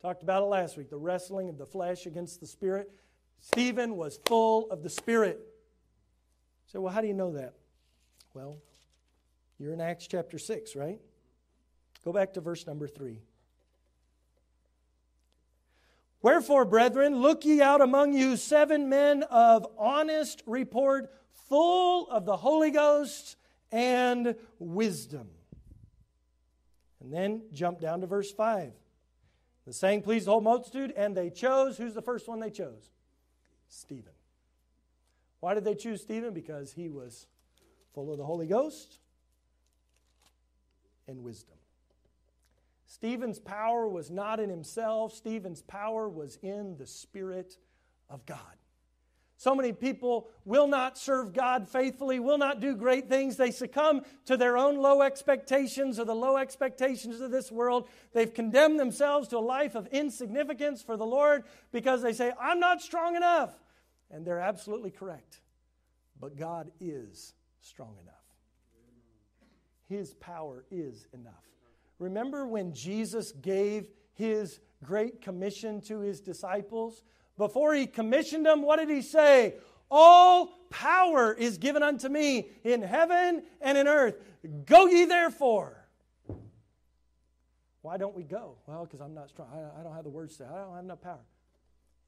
[0.00, 2.92] Talked about it last week the wrestling of the flesh against the spirit.
[3.40, 5.40] Stephen was full of the Spirit.
[6.66, 7.54] So, well, how do you know that?
[8.34, 8.58] Well,
[9.58, 11.00] you're in Acts chapter 6, right?
[12.06, 13.18] Go back to verse number 3.
[16.22, 21.12] Wherefore, brethren, look ye out among you seven men of honest report,
[21.48, 23.34] full of the Holy Ghost
[23.72, 25.26] and wisdom.
[27.00, 28.70] And then jump down to verse 5.
[29.66, 31.76] The saying pleased the whole multitude, and they chose.
[31.76, 32.92] Who's the first one they chose?
[33.68, 34.12] Stephen.
[35.40, 36.32] Why did they choose Stephen?
[36.32, 37.26] Because he was
[37.94, 39.00] full of the Holy Ghost
[41.08, 41.55] and wisdom.
[42.86, 47.58] Stephen's power was not in himself, Stephen's power was in the Spirit
[48.08, 48.38] of God.
[49.38, 53.36] So many people will not serve God faithfully, will not do great things.
[53.36, 57.88] They succumb to their own low expectations or the low expectations of this world.
[58.14, 62.60] They've condemned themselves to a life of insignificance for the Lord because they say, I'm
[62.60, 63.52] not strong enough.
[64.10, 65.42] And they're absolutely correct.
[66.18, 68.14] But God is strong enough,
[69.86, 71.34] His power is enough.
[71.98, 77.02] Remember when Jesus gave His great commission to His disciples?
[77.38, 79.54] Before He commissioned them, what did He say?
[79.90, 84.16] All power is given unto me in heaven and in earth.
[84.64, 85.86] Go ye therefore.
[87.82, 88.56] Why don't we go?
[88.66, 89.48] Well, because I'm not strong.
[89.54, 90.48] I, I, don't have the words to say.
[90.50, 91.24] I don't have enough power.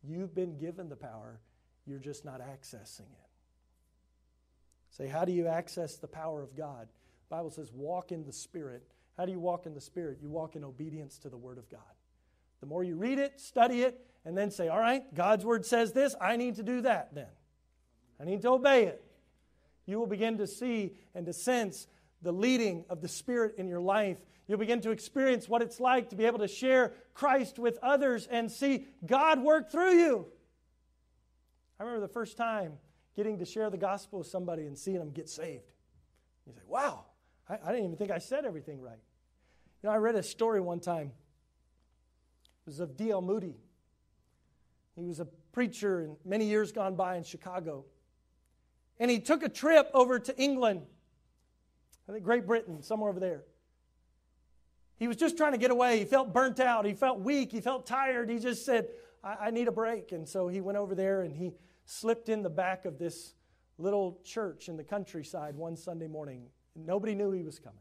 [0.03, 1.40] You've been given the power,
[1.87, 3.29] you're just not accessing it.
[4.90, 6.88] Say, how do you access the power of God?
[7.29, 8.83] The Bible says, walk in the Spirit.
[9.19, 10.19] How do you walk in the Spirit?
[10.23, 11.81] You walk in obedience to the Word of God.
[12.61, 15.93] The more you read it, study it, and then say, all right, God's Word says
[15.93, 17.27] this, I need to do that then.
[18.21, 19.05] I need to obey it.
[19.87, 21.89] You will begin to see and to sense
[22.23, 24.19] the leading of the Spirit in your life.
[24.47, 28.29] You'll begin to experience what it's like to be able to share Christ with others
[28.31, 30.27] and see God work through you.
[31.79, 32.75] I remember the first time
[33.17, 35.73] getting to share the gospel with somebody and seeing them get saved.
[36.47, 37.05] You say, wow,
[37.49, 38.99] I, I didn't even think I said everything right.
[39.83, 41.12] You know, I read a story one time.
[42.67, 43.23] It was of D.L.
[43.23, 43.57] Moody.
[44.97, 47.85] He was a preacher in many years gone by in Chicago.
[48.99, 50.83] And he took a trip over to England,
[52.09, 53.45] I think Great Britain, somewhere over there.
[54.99, 56.01] He was just trying to get away.
[56.01, 56.85] He felt burnt out.
[56.85, 57.53] He felt weak.
[57.53, 58.29] He felt tired.
[58.29, 58.88] He just said,
[59.23, 60.11] I, I need a break.
[60.11, 63.35] And so he went over there and he slipped in the back of this
[63.79, 66.49] little church in the countryside one Sunday morning.
[66.75, 67.79] Nobody knew he was coming.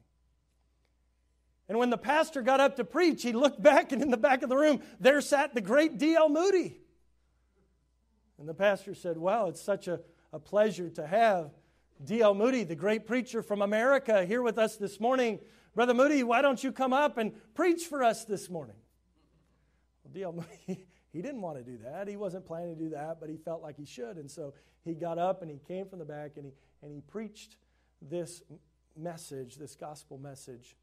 [1.69, 4.41] And when the pastor got up to preach, he looked back, and in the back
[4.41, 6.29] of the room, there sat the great D.L.
[6.29, 6.77] Moody.
[8.39, 9.99] And the pastor said, Well, it's such a,
[10.31, 11.51] a pleasure to have
[12.03, 12.35] D.L.
[12.35, 15.39] Moody, the great preacher from America, here with us this morning.
[15.75, 18.75] Brother Moody, why don't you come up and preach for us this morning?
[20.03, 20.31] Well, D.L.
[20.33, 22.07] Moody, he didn't want to do that.
[22.07, 24.17] He wasn't planning to do that, but he felt like he should.
[24.17, 24.53] And so
[24.85, 26.51] he got up and he came from the back and he,
[26.81, 27.57] and he preached
[28.01, 28.41] this
[28.95, 30.75] message, this gospel message.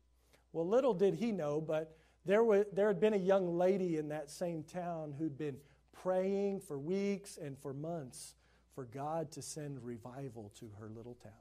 [0.55, 4.09] Well, little did he know, but there, was, there had been a young lady in
[4.11, 5.57] that same town who'd been
[5.93, 8.35] praying for weeks and for months
[8.73, 11.33] for God to send revival to her little town,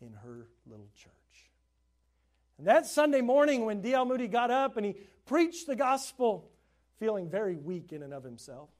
[0.00, 1.10] in her little church.
[2.58, 4.04] And that Sunday morning, when D.L.
[4.04, 4.94] Moody got up and he
[5.26, 6.48] preached the gospel,
[7.00, 8.70] feeling very weak in and of himself.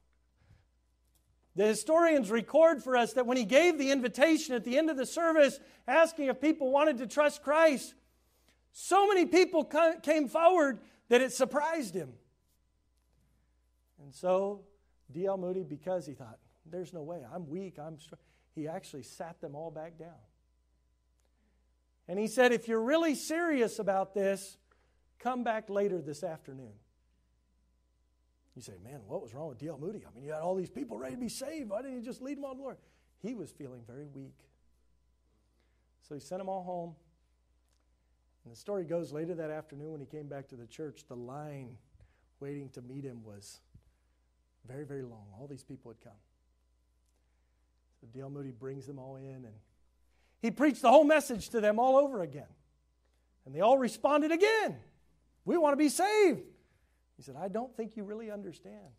[1.57, 4.95] The historians record for us that when he gave the invitation at the end of
[4.95, 7.93] the service asking if people wanted to trust Christ,
[8.79, 9.67] so many people
[10.03, 10.77] came forward
[11.09, 12.13] that it surprised him.
[13.99, 14.65] And so,
[15.11, 15.35] D.L.
[15.35, 18.19] Moody, because he thought, there's no way, I'm weak, I'm strong,
[18.53, 20.19] he actually sat them all back down.
[22.07, 24.57] And he said, if you're really serious about this,
[25.17, 26.73] come back later this afternoon.
[28.55, 29.79] You say, man, what was wrong with D.L.
[29.79, 30.03] Moody?
[30.07, 31.71] I mean, you had all these people ready to be saved.
[31.71, 32.77] Why didn't you just lead them on the Lord?
[33.23, 34.37] He was feeling very weak.
[36.07, 36.93] So he sent them all home.
[38.47, 41.17] And the story goes later that afternoon when he came back to the church, the
[41.17, 41.75] line
[42.39, 43.59] waiting to meet him was
[44.65, 45.25] very, very long.
[45.37, 46.17] All these people had come.
[47.99, 48.29] So D.L.
[48.29, 49.53] Moody brings them all in and
[50.41, 52.47] he preached the whole message to them all over again.
[53.45, 54.77] And they all responded again.
[55.43, 56.39] We want to be saved.
[57.17, 58.93] He said, I don't think you really understand.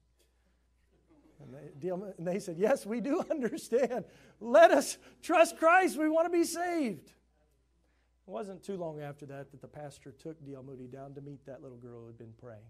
[1.41, 4.05] And they, and they said, Yes, we do understand.
[4.41, 5.97] Let us trust Christ.
[5.97, 7.15] We want to be saved.
[8.29, 10.63] It wasn't too long after that that the pastor took D.L.
[10.63, 12.61] Moody down to meet that little girl who had been praying.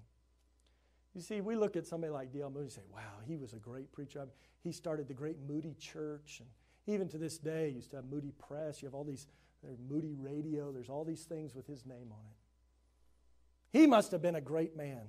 [1.17, 2.51] You see, we look at somebody like D.L.
[2.51, 4.21] Moody and say, wow, he was a great preacher.
[4.21, 4.33] I mean,
[4.63, 6.41] he started the great Moody Church.
[6.41, 6.49] And
[6.87, 8.81] even to this day, you used to have Moody Press.
[8.81, 9.27] You have all these,
[9.65, 10.71] there's Moody Radio.
[10.71, 13.77] There's all these things with his name on it.
[13.77, 15.09] He must have been a great man.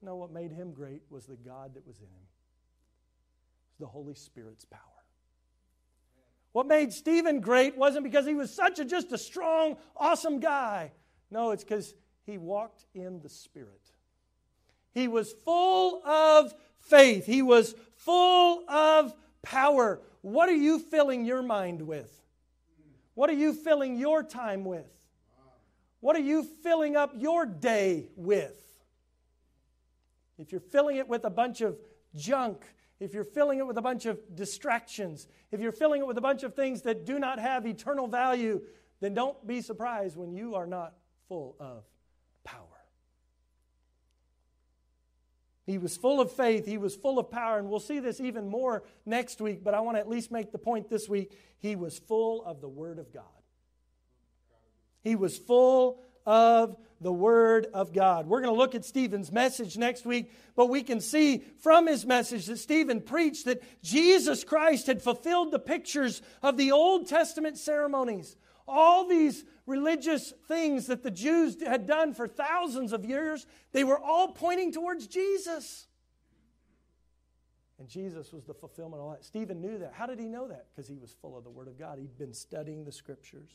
[0.00, 2.26] No, what made him great was the God that was in him.
[3.66, 4.80] It was the Holy Spirit's power.
[6.52, 10.92] What made Stephen great wasn't because he was such a just a strong, awesome guy.
[11.30, 11.94] No, it's because
[12.24, 13.90] he walked in the Spirit.
[14.92, 17.26] He was full of faith.
[17.26, 20.00] He was full of power.
[20.22, 22.20] What are you filling your mind with?
[23.14, 24.86] What are you filling your time with?
[26.00, 28.56] What are you filling up your day with?
[30.38, 31.78] If you're filling it with a bunch of
[32.16, 32.64] junk,
[33.00, 36.20] if you're filling it with a bunch of distractions, if you're filling it with a
[36.20, 38.60] bunch of things that do not have eternal value,
[39.00, 40.92] then don't be surprised when you are not
[41.26, 41.84] full of
[42.44, 42.66] power.
[45.64, 48.48] He was full of faith, he was full of power, and we'll see this even
[48.48, 51.32] more next week, but I want to at least make the point this week.
[51.58, 53.24] He was full of the Word of God.
[55.02, 58.28] He was full of the Word of God.
[58.28, 62.06] We're going to look at Stephen's message next week, but we can see from his
[62.06, 67.58] message that Stephen preached that Jesus Christ had fulfilled the pictures of the Old Testament
[67.58, 68.36] ceremonies.
[68.68, 73.98] All these religious things that the Jews had done for thousands of years, they were
[73.98, 75.88] all pointing towards Jesus.
[77.80, 79.24] And Jesus was the fulfillment of all that.
[79.24, 79.94] Stephen knew that.
[79.94, 80.66] How did he know that?
[80.70, 81.98] Because he was full of the Word of God.
[81.98, 83.50] He'd been studying the Scriptures.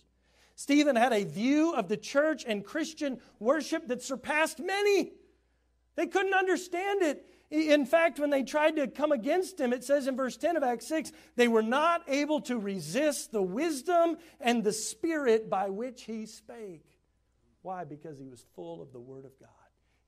[0.55, 5.11] Stephen had a view of the church and Christian worship that surpassed many.
[5.95, 7.25] They couldn't understand it.
[7.51, 10.63] In fact, when they tried to come against him, it says in verse 10 of
[10.63, 16.03] Acts 6, they were not able to resist the wisdom and the spirit by which
[16.03, 16.85] he spake.
[17.61, 17.83] Why?
[17.83, 19.49] Because he was full of the Word of God,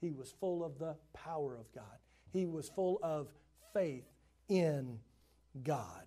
[0.02, 1.84] he was full of the power of God,
[2.32, 3.28] he was full of
[3.74, 4.06] faith
[4.50, 5.00] in
[5.64, 6.06] God.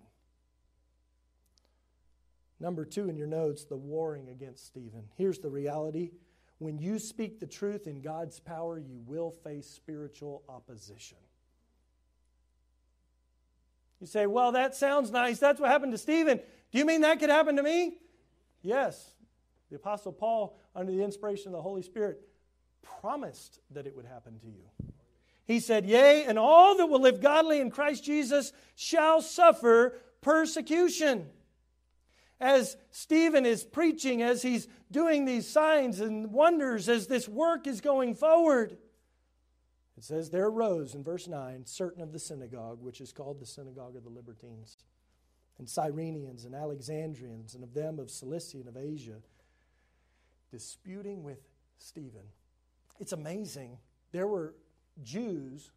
[2.61, 5.05] Number two in your notes, the warring against Stephen.
[5.17, 6.11] Here's the reality
[6.59, 11.17] when you speak the truth in God's power, you will face spiritual opposition.
[13.99, 15.39] You say, Well, that sounds nice.
[15.39, 16.39] That's what happened to Stephen.
[16.71, 17.97] Do you mean that could happen to me?
[18.61, 19.09] Yes.
[19.71, 22.21] The Apostle Paul, under the inspiration of the Holy Spirit,
[22.83, 24.93] promised that it would happen to you.
[25.45, 31.27] He said, Yea, and all that will live godly in Christ Jesus shall suffer persecution
[32.41, 37.79] as Stephen is preaching, as he's doing these signs and wonders, as this work is
[37.79, 38.77] going forward.
[39.95, 43.45] It says, There arose in verse 9 certain of the synagogue, which is called the
[43.45, 44.77] synagogue of the Libertines,
[45.59, 49.21] and Cyrenians and Alexandrians, and of them of Cilicia and of Asia,
[50.49, 51.39] disputing with
[51.77, 52.25] Stephen.
[52.99, 53.77] It's amazing.
[54.11, 54.55] There were
[55.03, 55.71] Jews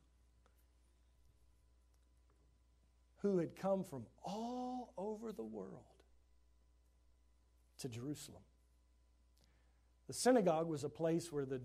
[3.19, 5.94] who had come from all over the world
[7.85, 8.43] to Jerusalem.
[10.07, 11.61] The synagogue was a place where, the,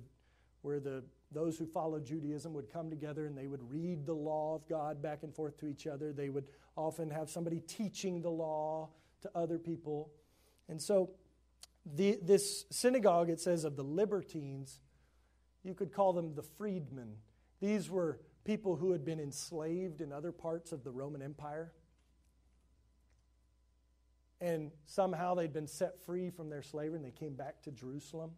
[0.61, 4.55] where the, those who followed Judaism would come together and they would read the law
[4.55, 6.11] of God back and forth to each other.
[6.11, 6.45] They would
[6.75, 8.89] often have somebody teaching the law
[9.21, 10.11] to other people.
[10.67, 11.11] And so,
[11.85, 14.79] the, this synagogue, it says, of the libertines,
[15.63, 17.15] you could call them the freedmen.
[17.61, 21.71] These were people who had been enslaved in other parts of the Roman Empire
[24.41, 28.31] and somehow they'd been set free from their slavery and they came back to Jerusalem.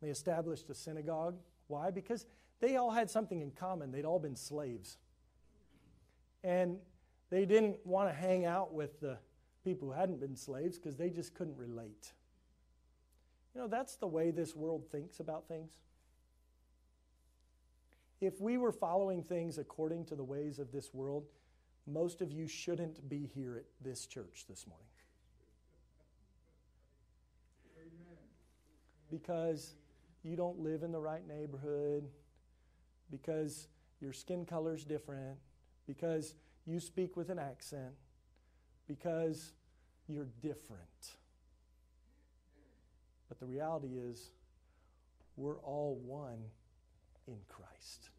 [0.00, 1.36] They established a synagogue.
[1.66, 1.90] Why?
[1.90, 2.26] Because
[2.60, 3.90] they all had something in common.
[3.90, 4.98] They'd all been slaves.
[6.44, 6.78] And
[7.30, 9.18] they didn't want to hang out with the
[9.64, 12.12] people who hadn't been slaves because they just couldn't relate.
[13.54, 15.70] You know, that's the way this world thinks about things.
[18.20, 21.24] If we were following things according to the ways of this world,
[21.86, 24.86] most of you shouldn't be here at this church this morning.
[29.10, 29.74] Because
[30.22, 32.08] you don't live in the right neighborhood,
[33.10, 33.68] because
[34.00, 35.38] your skin color is different,
[35.86, 36.34] because
[36.66, 37.94] you speak with an accent,
[38.86, 39.52] because
[40.08, 41.16] you're different.
[43.28, 44.30] But the reality is,
[45.36, 46.44] we're all one
[47.26, 48.10] in Christ.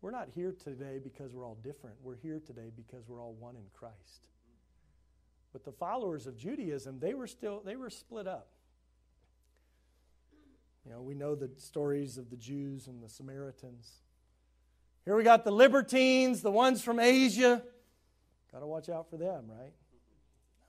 [0.00, 1.96] We're not here today because we're all different.
[2.02, 4.28] We're here today because we're all one in Christ.
[5.52, 8.48] But the followers of Judaism, they were still they were split up.
[10.84, 13.90] You know, we know the stories of the Jews and the Samaritans.
[15.04, 17.62] Here we got the libertines, the ones from Asia.
[18.52, 19.72] Got to watch out for them, right?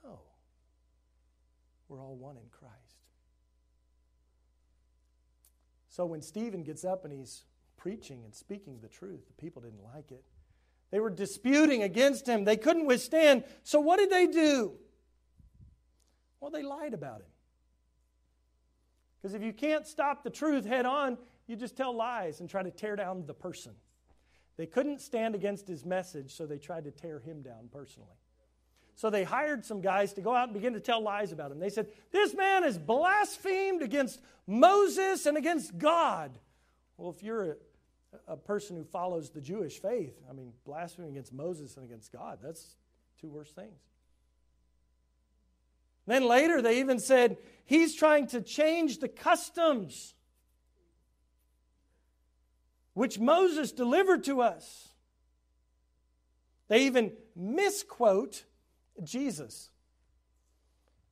[0.03, 0.19] No.
[1.87, 2.75] We're all one in Christ.
[5.89, 7.43] So when Stephen gets up and he's
[7.77, 10.23] preaching and speaking the truth, the people didn't like it.
[10.91, 12.45] They were disputing against him.
[12.45, 13.43] They couldn't withstand.
[13.63, 14.73] So what did they do?
[16.39, 17.27] Well, they lied about him.
[19.21, 21.17] Because if you can't stop the truth head on,
[21.47, 23.73] you just tell lies and try to tear down the person.
[24.57, 28.17] They couldn't stand against his message, so they tried to tear him down personally.
[28.95, 31.59] So they hired some guys to go out and begin to tell lies about him.
[31.59, 36.37] They said, This man has blasphemed against Moses and against God.
[36.97, 37.55] Well, if you're a,
[38.33, 42.39] a person who follows the Jewish faith, I mean, blaspheming against Moses and against God,
[42.43, 42.75] that's
[43.21, 43.79] two worse things.
[46.05, 50.15] Then later, they even said, He's trying to change the customs
[52.93, 54.89] which Moses delivered to us.
[56.67, 58.43] They even misquote
[59.03, 59.69] Jesus.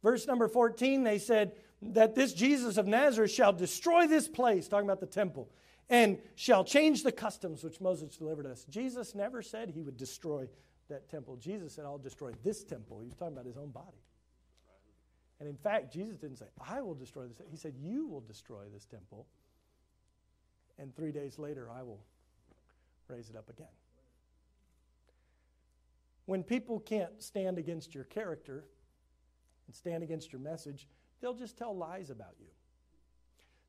[0.03, 4.87] Verse number 14, they said that this Jesus of Nazareth shall destroy this place, talking
[4.87, 5.49] about the temple,
[5.89, 8.65] and shall change the customs which Moses delivered to us.
[8.69, 10.47] Jesus never said he would destroy
[10.89, 11.35] that temple.
[11.37, 12.99] Jesus said, I'll destroy this temple.
[13.01, 13.97] He was talking about his own body.
[15.39, 17.37] And in fact, Jesus didn't say, I will destroy this.
[17.49, 19.27] He said, You will destroy this temple.
[20.79, 21.99] And three days later, I will
[23.07, 23.67] raise it up again.
[26.25, 28.65] When people can't stand against your character
[29.67, 30.87] and stand against your message,
[31.21, 32.47] they'll just tell lies about you.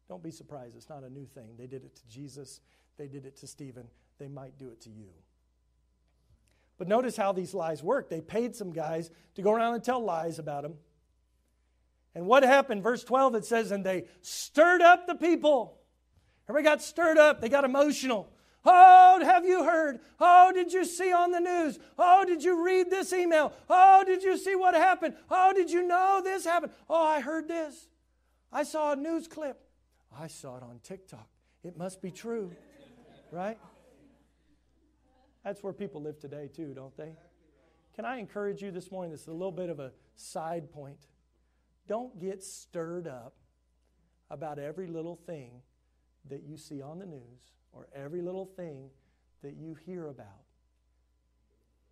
[0.08, 0.74] Don't be surprised.
[0.76, 1.50] It's not a new thing.
[1.56, 2.60] They did it to Jesus,
[2.96, 3.86] they did it to Stephen.
[4.18, 5.10] They might do it to you.
[6.76, 8.08] But notice how these lies work.
[8.08, 10.74] They paid some guys to go around and tell lies about him.
[12.14, 12.82] And what happened?
[12.82, 15.78] Verse 12 it says, And they stirred up the people.
[16.48, 17.40] Everybody got stirred up.
[17.40, 18.32] They got emotional.
[18.64, 20.00] Oh, have you heard?
[20.18, 21.78] Oh, did you see on the news?
[21.98, 23.52] Oh, did you read this email?
[23.68, 25.14] Oh, did you see what happened?
[25.30, 26.72] Oh, did you know this happened?
[26.88, 27.88] Oh, I heard this.
[28.52, 29.60] I saw a news clip.
[30.18, 31.28] I saw it on TikTok.
[31.62, 32.50] It must be true,
[33.30, 33.58] right?
[35.44, 37.12] That's where people live today, too, don't they?
[37.94, 39.12] Can I encourage you this morning?
[39.12, 41.06] This is a little bit of a side point.
[41.88, 43.34] Don't get stirred up
[44.30, 45.62] about every little thing
[46.28, 48.90] that you see on the news or every little thing
[49.42, 50.44] that you hear about.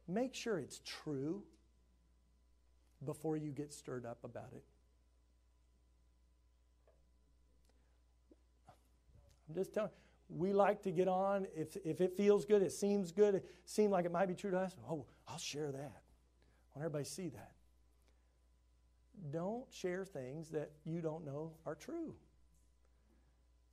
[0.06, 1.42] Make sure it's true
[3.04, 4.64] before you get stirred up about it.
[9.48, 9.90] I'm just telling
[10.28, 13.92] we like to get on if, if it feels good, it seems good, it seems
[13.92, 14.74] like it might be true to us.
[14.90, 15.78] Oh, I'll share that.
[15.78, 17.52] I want everybody to see that.
[19.32, 22.14] Don't share things that you don't know are true.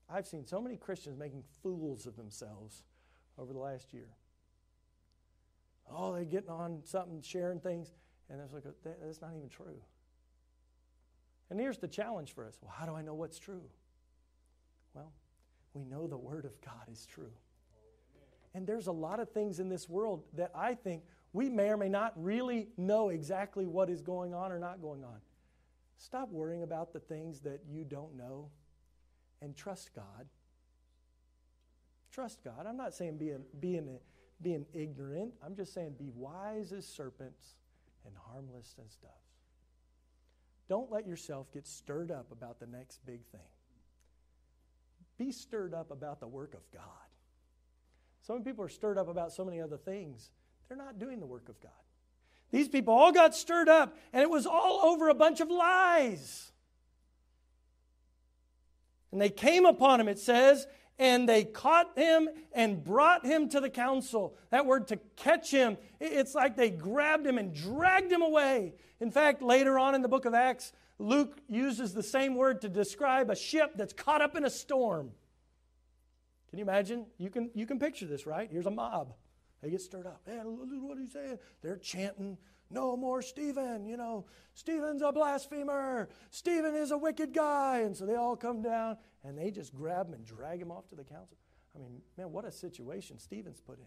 [0.09, 2.83] I've seen so many Christians making fools of themselves
[3.37, 4.09] over the last year.
[5.91, 7.91] Oh, they're getting on something, sharing things,
[8.29, 9.81] and it's like, that's not even true.
[11.49, 12.57] And here's the challenge for us.
[12.61, 13.63] Well, how do I know what's true?
[14.93, 15.11] Well,
[15.73, 17.31] we know the Word of God is true.
[18.55, 21.77] And there's a lot of things in this world that I think we may or
[21.77, 25.17] may not really know exactly what is going on or not going on.
[26.03, 28.49] Stop worrying about the things that you don't know
[29.41, 30.27] and trust God.
[32.11, 32.65] Trust God.
[32.67, 33.99] I'm not saying being, being,
[34.41, 37.55] being ignorant, I'm just saying be wise as serpents
[38.05, 39.13] and harmless as doves.
[40.67, 43.39] Don't let yourself get stirred up about the next big thing.
[45.17, 46.83] Be stirred up about the work of God.
[48.23, 50.31] So many people are stirred up about so many other things.
[50.67, 51.71] They're not doing the work of God.
[52.53, 56.51] These people all got stirred up, and it was all over a bunch of lies.
[59.11, 60.67] And they came upon him, it says,
[60.99, 64.37] and they caught him and brought him to the council.
[64.51, 68.75] That word to catch him, it's like they grabbed him and dragged him away.
[68.99, 72.69] In fact, later on in the book of Acts, Luke uses the same word to
[72.69, 75.09] describe a ship that's caught up in a storm.
[76.51, 77.07] Can you imagine?
[77.17, 78.47] You can, you can picture this, right?
[78.51, 79.15] Here's a mob.
[79.63, 80.21] They get stirred up.
[80.27, 80.43] Man,
[80.83, 81.39] what are you saying?
[81.61, 82.37] They're chanting
[82.69, 83.85] no more Stephen.
[83.85, 86.09] You know, Stephen's a blasphemer.
[86.31, 87.79] Stephen is a wicked guy.
[87.79, 90.89] And so they all come down and they just grab him and drag him off
[90.89, 91.37] to the council.
[91.73, 93.85] I mean, man, what a situation Stephen's put in.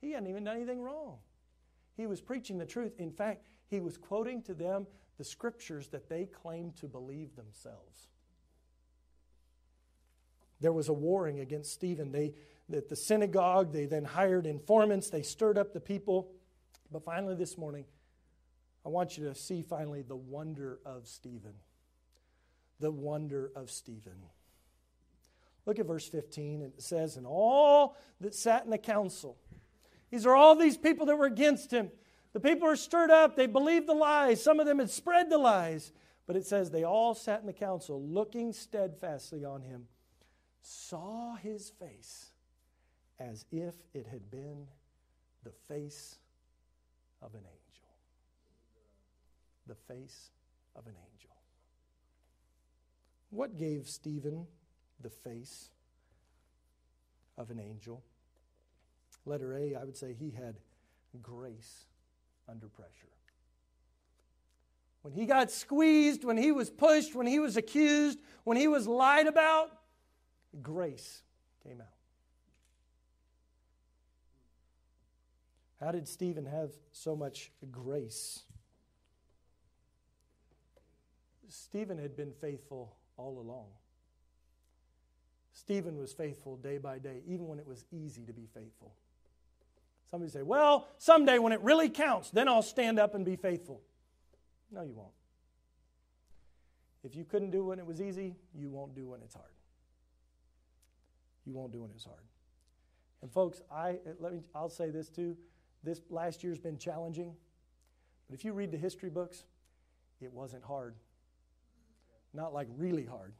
[0.00, 1.18] He hadn't even done anything wrong.
[1.96, 2.92] He was preaching the truth.
[2.98, 8.08] In fact, he was quoting to them the scriptures that they claimed to believe themselves.
[10.60, 12.10] There was a warring against Stephen.
[12.10, 12.34] They,
[12.72, 15.10] at the synagogue, they then hired informants.
[15.10, 16.30] They stirred up the people.
[16.90, 17.84] But finally, this morning,
[18.86, 21.54] I want you to see finally the wonder of Stephen.
[22.80, 24.16] The wonder of Stephen.
[25.66, 26.62] Look at verse 15.
[26.62, 29.36] and It says, And all that sat in the council,
[30.10, 31.90] these are all these people that were against him.
[32.32, 33.36] The people are stirred up.
[33.36, 34.42] They believed the lies.
[34.42, 35.92] Some of them had spread the lies.
[36.26, 39.86] But it says, They all sat in the council, looking steadfastly on him,
[40.62, 42.33] saw his face
[43.18, 44.66] as if it had been
[45.44, 46.16] the face
[47.22, 47.64] of an angel
[49.66, 50.30] the face
[50.76, 51.30] of an angel.
[53.30, 54.46] What gave Stephen
[55.00, 55.70] the face
[57.36, 58.02] of an angel?
[59.26, 60.56] Letter A, I would say he had
[61.22, 61.86] grace
[62.48, 62.90] under pressure.
[65.02, 68.86] When he got squeezed, when he was pushed, when he was accused, when he was
[68.86, 69.70] lied about,
[70.62, 71.22] grace
[71.62, 71.93] came out.
[75.84, 78.44] How did Stephen have so much grace?
[81.50, 83.66] Stephen had been faithful all along.
[85.52, 88.94] Stephen was faithful day by day, even when it was easy to be faithful.
[90.10, 93.82] Somebody say, Well, someday when it really counts, then I'll stand up and be faithful.
[94.70, 95.12] No, you won't.
[97.02, 99.52] If you couldn't do when it was easy, you won't do when it's hard.
[101.44, 102.22] You won't do when it's hard.
[103.20, 105.36] And folks, I let me I'll say this too.
[105.84, 107.34] This last year's been challenging.
[108.28, 109.44] But if you read the history books,
[110.20, 110.94] it wasn't hard.
[112.32, 113.34] Not like really hard.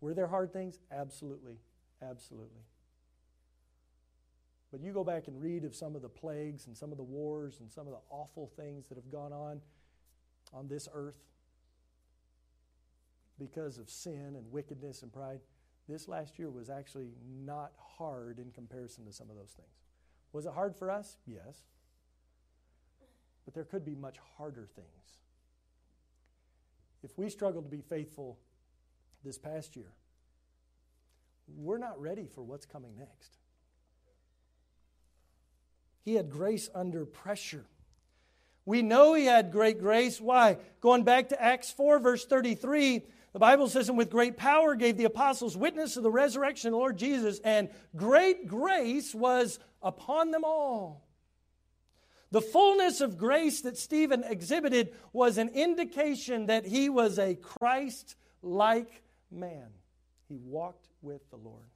[0.00, 0.78] Were there hard things?
[0.92, 1.56] Absolutely.
[2.02, 2.62] Absolutely.
[4.70, 7.02] But you go back and read of some of the plagues and some of the
[7.02, 9.60] wars and some of the awful things that have gone on
[10.52, 11.18] on this earth
[13.38, 15.40] because of sin and wickedness and pride.
[15.88, 17.08] This last year was actually
[17.44, 19.89] not hard in comparison to some of those things.
[20.32, 21.16] Was it hard for us?
[21.26, 21.62] Yes.
[23.44, 24.86] But there could be much harder things.
[27.02, 28.38] If we struggle to be faithful
[29.24, 29.92] this past year,
[31.56, 33.38] we're not ready for what's coming next.
[36.04, 37.66] He had grace under pressure.
[38.64, 40.20] We know he had great grace.
[40.20, 40.58] Why?
[40.80, 43.02] Going back to Acts 4, verse 33,
[43.32, 46.72] the Bible says, And with great power gave the apostles witness of the resurrection of
[46.72, 51.06] the Lord Jesus, and great grace was upon them all.
[52.30, 58.14] The fullness of grace that Stephen exhibited was an indication that he was a Christ
[58.40, 59.66] like man.
[60.28, 61.66] He walked with the Lord.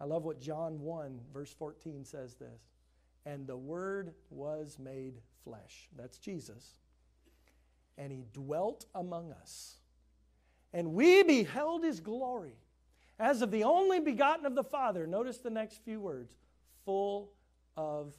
[0.00, 2.60] I love what John 1, verse 14 says this.
[3.26, 5.88] And the Word was made flesh.
[5.96, 6.80] That's Jesus.
[7.98, 9.76] And he dwelt among us.
[10.72, 12.56] And we beheld his glory
[13.22, 15.06] as of the only begotten of the Father.
[15.06, 16.34] Notice the next few words
[16.84, 17.30] full
[17.76, 18.12] of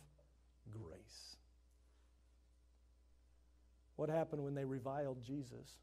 [0.71, 1.35] grace.
[3.97, 5.77] What happened when they reviled Jesus?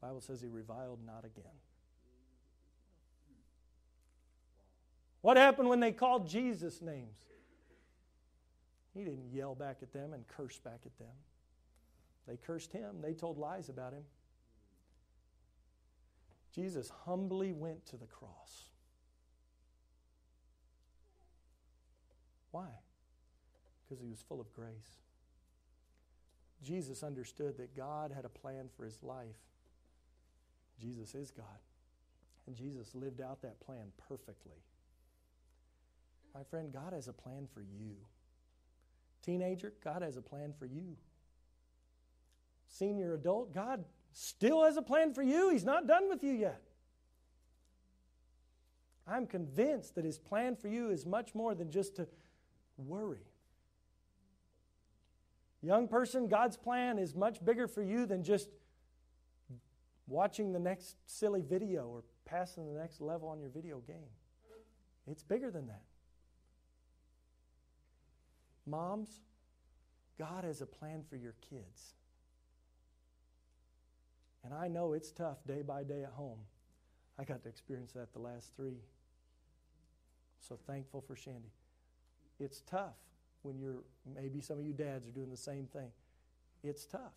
[0.00, 1.50] The Bible says he reviled not again.
[5.20, 7.18] What happened when they called Jesus names?
[8.94, 11.16] He didn't yell back at them and curse back at them.
[12.28, 14.04] They cursed him, they told lies about him.
[16.58, 18.70] Jesus humbly went to the cross.
[22.50, 22.66] Why?
[23.84, 25.04] Because he was full of grace.
[26.64, 29.38] Jesus understood that God had a plan for his life.
[30.80, 31.46] Jesus is God.
[32.48, 34.64] And Jesus lived out that plan perfectly.
[36.34, 37.94] My friend, God has a plan for you.
[39.22, 40.96] Teenager, God has a plan for you.
[42.66, 43.84] Senior adult, God
[44.18, 45.50] still has a plan for you.
[45.50, 46.60] He's not done with you yet.
[49.06, 52.08] I'm convinced that His plan for you is much more than just to
[52.76, 53.24] worry.
[55.62, 58.48] Young person, God's plan is much bigger for you than just
[60.08, 64.10] watching the next silly video or passing the next level on your video game.
[65.06, 65.82] It's bigger than that.
[68.66, 69.20] Moms,
[70.18, 71.94] God has a plan for your kids.
[74.48, 76.38] And I know it's tough day by day at home.
[77.18, 78.78] I got to experience that the last three.
[80.40, 81.52] So thankful for Shandy.
[82.40, 82.96] It's tough
[83.42, 83.82] when you're,
[84.14, 85.90] maybe some of you dads are doing the same thing.
[86.64, 87.12] It's tough.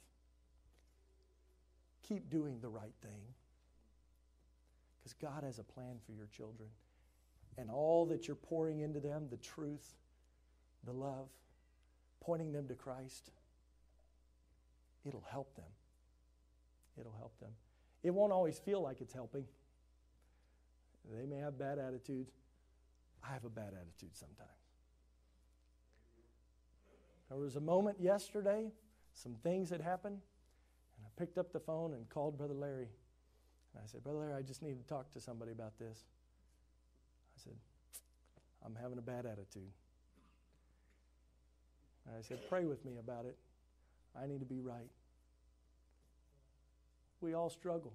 [2.05, 3.21] Keep doing the right thing
[4.99, 6.67] because God has a plan for your children.
[7.57, 9.93] And all that you're pouring into them, the truth,
[10.83, 11.29] the love,
[12.19, 13.31] pointing them to Christ,
[15.05, 15.63] it'll help them.
[17.01, 17.49] It'll help them.
[18.03, 19.45] It won't always feel like it's helping.
[21.11, 22.31] They may have bad attitudes.
[23.27, 24.49] I have a bad attitude sometimes.
[27.29, 28.71] There was a moment yesterday,
[29.13, 30.19] some things had happened,
[30.97, 32.89] and I picked up the phone and called Brother Larry.
[33.73, 36.03] And I said, Brother Larry, I just need to talk to somebody about this.
[37.35, 37.53] I said,
[38.65, 39.71] I'm having a bad attitude.
[42.05, 43.37] And I said, Pray with me about it.
[44.21, 44.89] I need to be right.
[47.21, 47.93] We all struggle.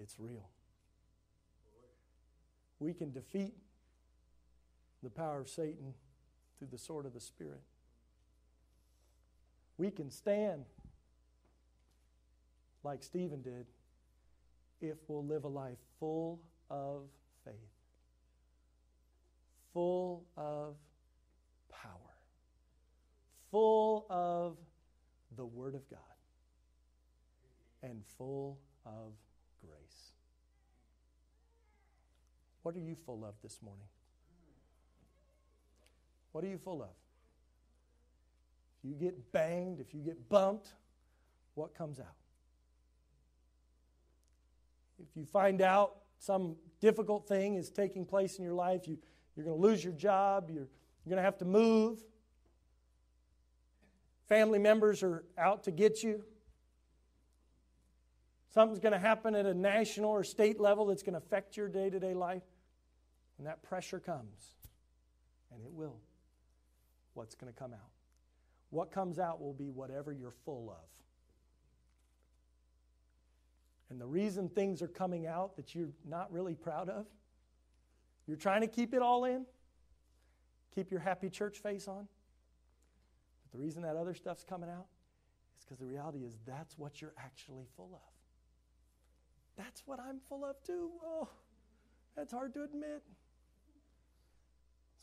[0.00, 0.48] It's real.
[2.78, 3.54] We can defeat
[5.02, 5.94] the power of Satan
[6.58, 7.62] through the sword of the Spirit.
[9.76, 10.64] We can stand
[12.84, 13.66] like Stephen did
[14.80, 17.02] if we'll live a life full of
[17.44, 17.54] faith,
[19.72, 20.76] full of
[21.70, 22.14] power,
[23.50, 24.56] full of
[25.36, 26.13] the Word of God
[27.84, 29.12] and full of
[29.60, 30.12] grace.
[32.62, 33.86] What are you full of this morning?
[36.32, 36.88] What are you full of?
[38.78, 40.72] If you get banged, if you get bumped,
[41.54, 42.16] what comes out?
[44.98, 48.96] If you find out some difficult thing is taking place in your life, you,
[49.36, 50.68] you're going to lose your job, you're,
[51.04, 52.02] you're going to have to move,
[54.26, 56.24] family members are out to get you.
[58.54, 61.68] Something's going to happen at a national or state level that's going to affect your
[61.68, 62.44] day to day life.
[63.36, 64.54] When that pressure comes,
[65.52, 65.96] and it will,
[67.14, 67.90] what's going to come out?
[68.70, 70.86] What comes out will be whatever you're full of.
[73.90, 77.06] And the reason things are coming out that you're not really proud of,
[78.28, 79.46] you're trying to keep it all in,
[80.72, 82.06] keep your happy church face on.
[83.42, 84.86] But the reason that other stuff's coming out
[85.58, 88.13] is because the reality is that's what you're actually full of.
[89.56, 90.90] That's what I'm full of too.
[91.04, 91.28] Oh,
[92.16, 93.02] that's hard to admit.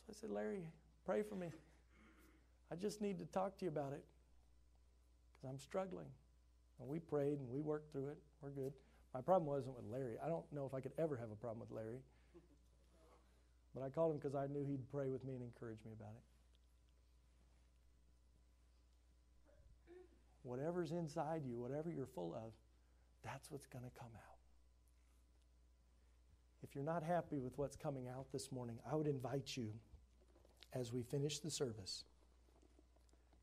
[0.06, 0.64] So I said, Larry,
[1.06, 1.48] pray for me.
[2.72, 4.04] I just need to talk to you about it
[5.36, 6.08] because I'm struggling.
[6.80, 8.18] And we prayed and we worked through it.
[8.42, 8.74] We're good.
[9.14, 10.16] My problem wasn't with Larry.
[10.24, 12.00] I don't know if I could ever have a problem with Larry.
[13.76, 16.12] But I called him because I knew he'd pray with me and encourage me about
[16.16, 16.24] it.
[20.44, 22.52] Whatever's inside you, whatever you're full of,
[23.24, 24.41] that's what's going to come out.
[26.64, 29.70] If you're not happy with what's coming out this morning, I would invite you
[30.74, 32.04] as we finish the service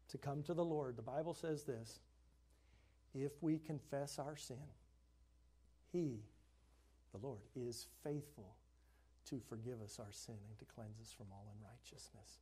[0.08, 0.96] to come to the Lord.
[0.96, 2.00] The Bible says this
[3.14, 4.56] if we confess our sin,
[5.92, 6.20] He,
[7.12, 8.54] the Lord, is faithful
[9.28, 12.38] to forgive us our sin and to cleanse us from all unrighteousness.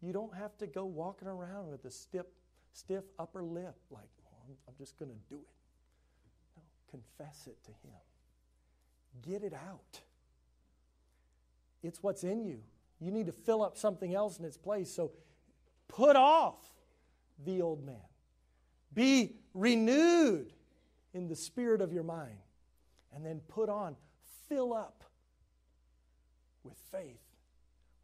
[0.00, 2.26] You don't have to go walking around with a stiff,
[2.72, 6.56] stiff upper lip like, oh, I'm, I'm just going to do it.
[6.56, 7.98] No, confess it to Him.
[9.22, 10.00] Get it out.
[11.82, 12.60] It's what's in you.
[13.00, 14.92] You need to fill up something else in its place.
[14.92, 15.12] So
[15.88, 16.58] put off
[17.44, 17.96] the old man.
[18.92, 20.52] Be renewed
[21.14, 22.38] in the spirit of your mind.
[23.14, 23.96] And then put on,
[24.48, 25.04] fill up
[26.62, 27.20] with faith,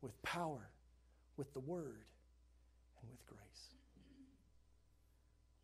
[0.01, 0.71] with power,
[1.37, 2.05] with the word,
[3.01, 3.75] and with grace.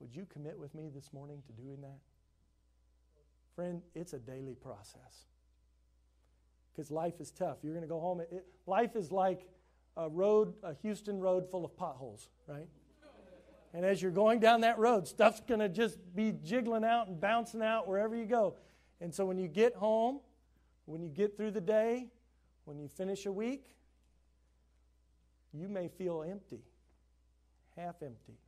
[0.01, 1.99] Would you commit with me this morning to doing that?
[3.57, 5.27] Friend, it's a daily process.
[6.75, 7.59] Because life is tough.
[7.63, 8.21] You're going to go home.
[8.21, 9.47] It, life is like
[9.97, 12.69] a road, a Houston road full of potholes, right?
[13.75, 17.21] And as you're going down that road, stuff's going to just be jiggling out and
[17.21, 18.57] bouncing out wherever you go.
[19.01, 20.21] And so when you get home,
[20.85, 22.09] when you get through the day,
[22.65, 23.77] when you finish a week,
[25.53, 26.61] you may feel empty,
[27.77, 28.39] half empty.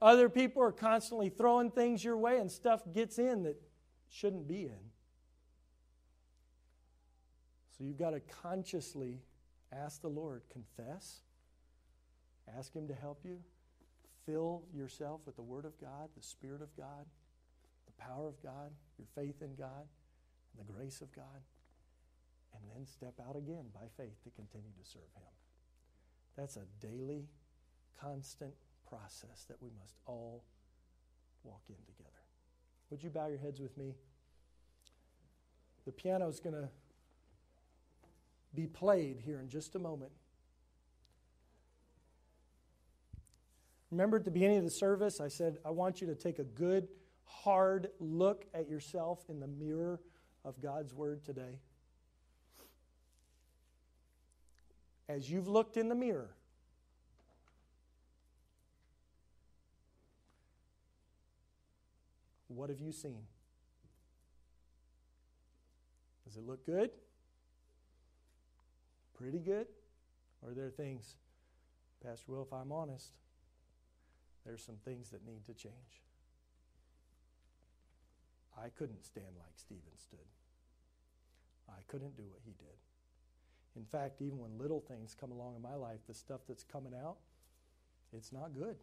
[0.00, 3.60] Other people are constantly throwing things your way, and stuff gets in that
[4.10, 4.90] shouldn't be in.
[7.76, 9.20] So you've got to consciously
[9.72, 11.20] ask the Lord, confess,
[12.56, 13.40] ask Him to help you,
[14.26, 17.04] Fill yourself with the Word of God, the Spirit of God,
[17.86, 19.86] the power of God, your faith in God,
[20.56, 21.42] and the grace of God,
[22.54, 25.32] and then step out again by faith to continue to serve Him.
[26.36, 27.28] That's a daily,
[28.00, 28.54] constant
[28.88, 30.44] process that we must all
[31.42, 32.10] walk in together.
[32.90, 33.94] Would you bow your heads with me?
[35.84, 36.68] The piano is going to
[38.54, 40.12] be played here in just a moment.
[43.90, 46.44] Remember at the beginning of the service, I said, I want you to take a
[46.44, 46.88] good,
[47.24, 50.00] hard look at yourself in the mirror
[50.44, 51.60] of God's Word today.
[55.08, 56.30] As you've looked in the mirror,
[62.48, 63.26] what have you seen?
[66.26, 66.90] Does it look good?
[69.16, 69.66] Pretty good?
[70.42, 71.16] Or are there things,
[72.04, 73.12] Pastor Will, if I'm honest,
[74.44, 76.02] there's some things that need to change.
[78.60, 80.18] I couldn't stand like Stephen stood.
[81.68, 82.76] I couldn't do what he did.
[83.76, 86.92] In fact, even when little things come along in my life, the stuff that's coming
[86.94, 87.16] out,
[88.12, 88.76] it's not good.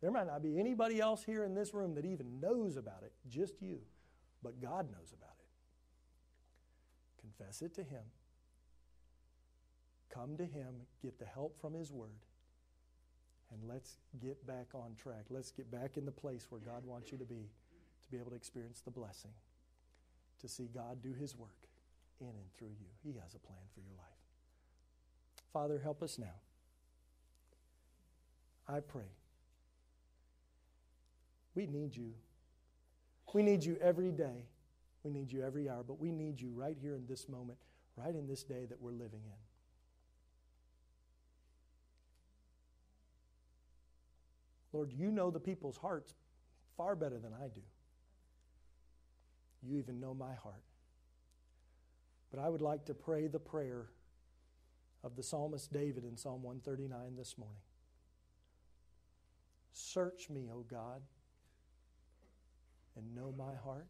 [0.00, 3.12] There might not be anybody else here in this room that even knows about it,
[3.28, 3.78] just you.
[4.42, 5.48] But God knows about it.
[7.20, 8.02] Confess it to Him.
[10.16, 12.08] Come to Him, get the help from His Word,
[13.52, 15.26] and let's get back on track.
[15.28, 17.50] Let's get back in the place where God wants you to be,
[18.02, 19.32] to be able to experience the blessing,
[20.40, 21.50] to see God do His work
[22.20, 22.86] in and through you.
[23.04, 24.06] He has a plan for your life.
[25.52, 26.40] Father, help us now.
[28.68, 29.10] I pray
[31.56, 32.12] We need you.
[33.32, 34.44] We need you every day.
[35.02, 37.58] We need you every hour, but we need you right here in this moment,
[37.96, 39.45] right in this day that we're living in.
[44.76, 46.12] Lord, you know the people's hearts
[46.76, 47.62] far better than I do.
[49.62, 50.62] You even know my heart.
[52.30, 53.86] But I would like to pray the prayer
[55.02, 57.56] of the psalmist David in Psalm 139 this morning.
[59.72, 61.00] Search me, O God,
[62.98, 63.86] and know my heart.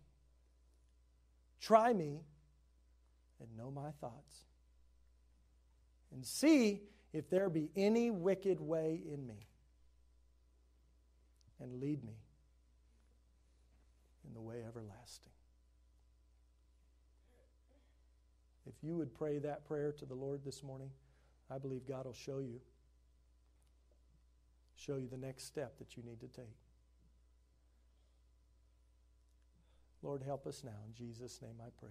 [1.61, 2.20] Try me
[3.41, 4.45] and know my thoughts.
[6.12, 6.82] And see
[7.12, 9.49] if there be any wicked way in me.
[11.61, 12.14] And lead me
[14.26, 15.32] in the way everlasting.
[18.66, 20.90] If you would pray that prayer to the Lord this morning,
[21.50, 22.61] I believe God will show you
[24.76, 26.57] show you the next step that you need to take.
[30.02, 30.76] Lord, help us now.
[30.86, 31.90] In Jesus' name I pray.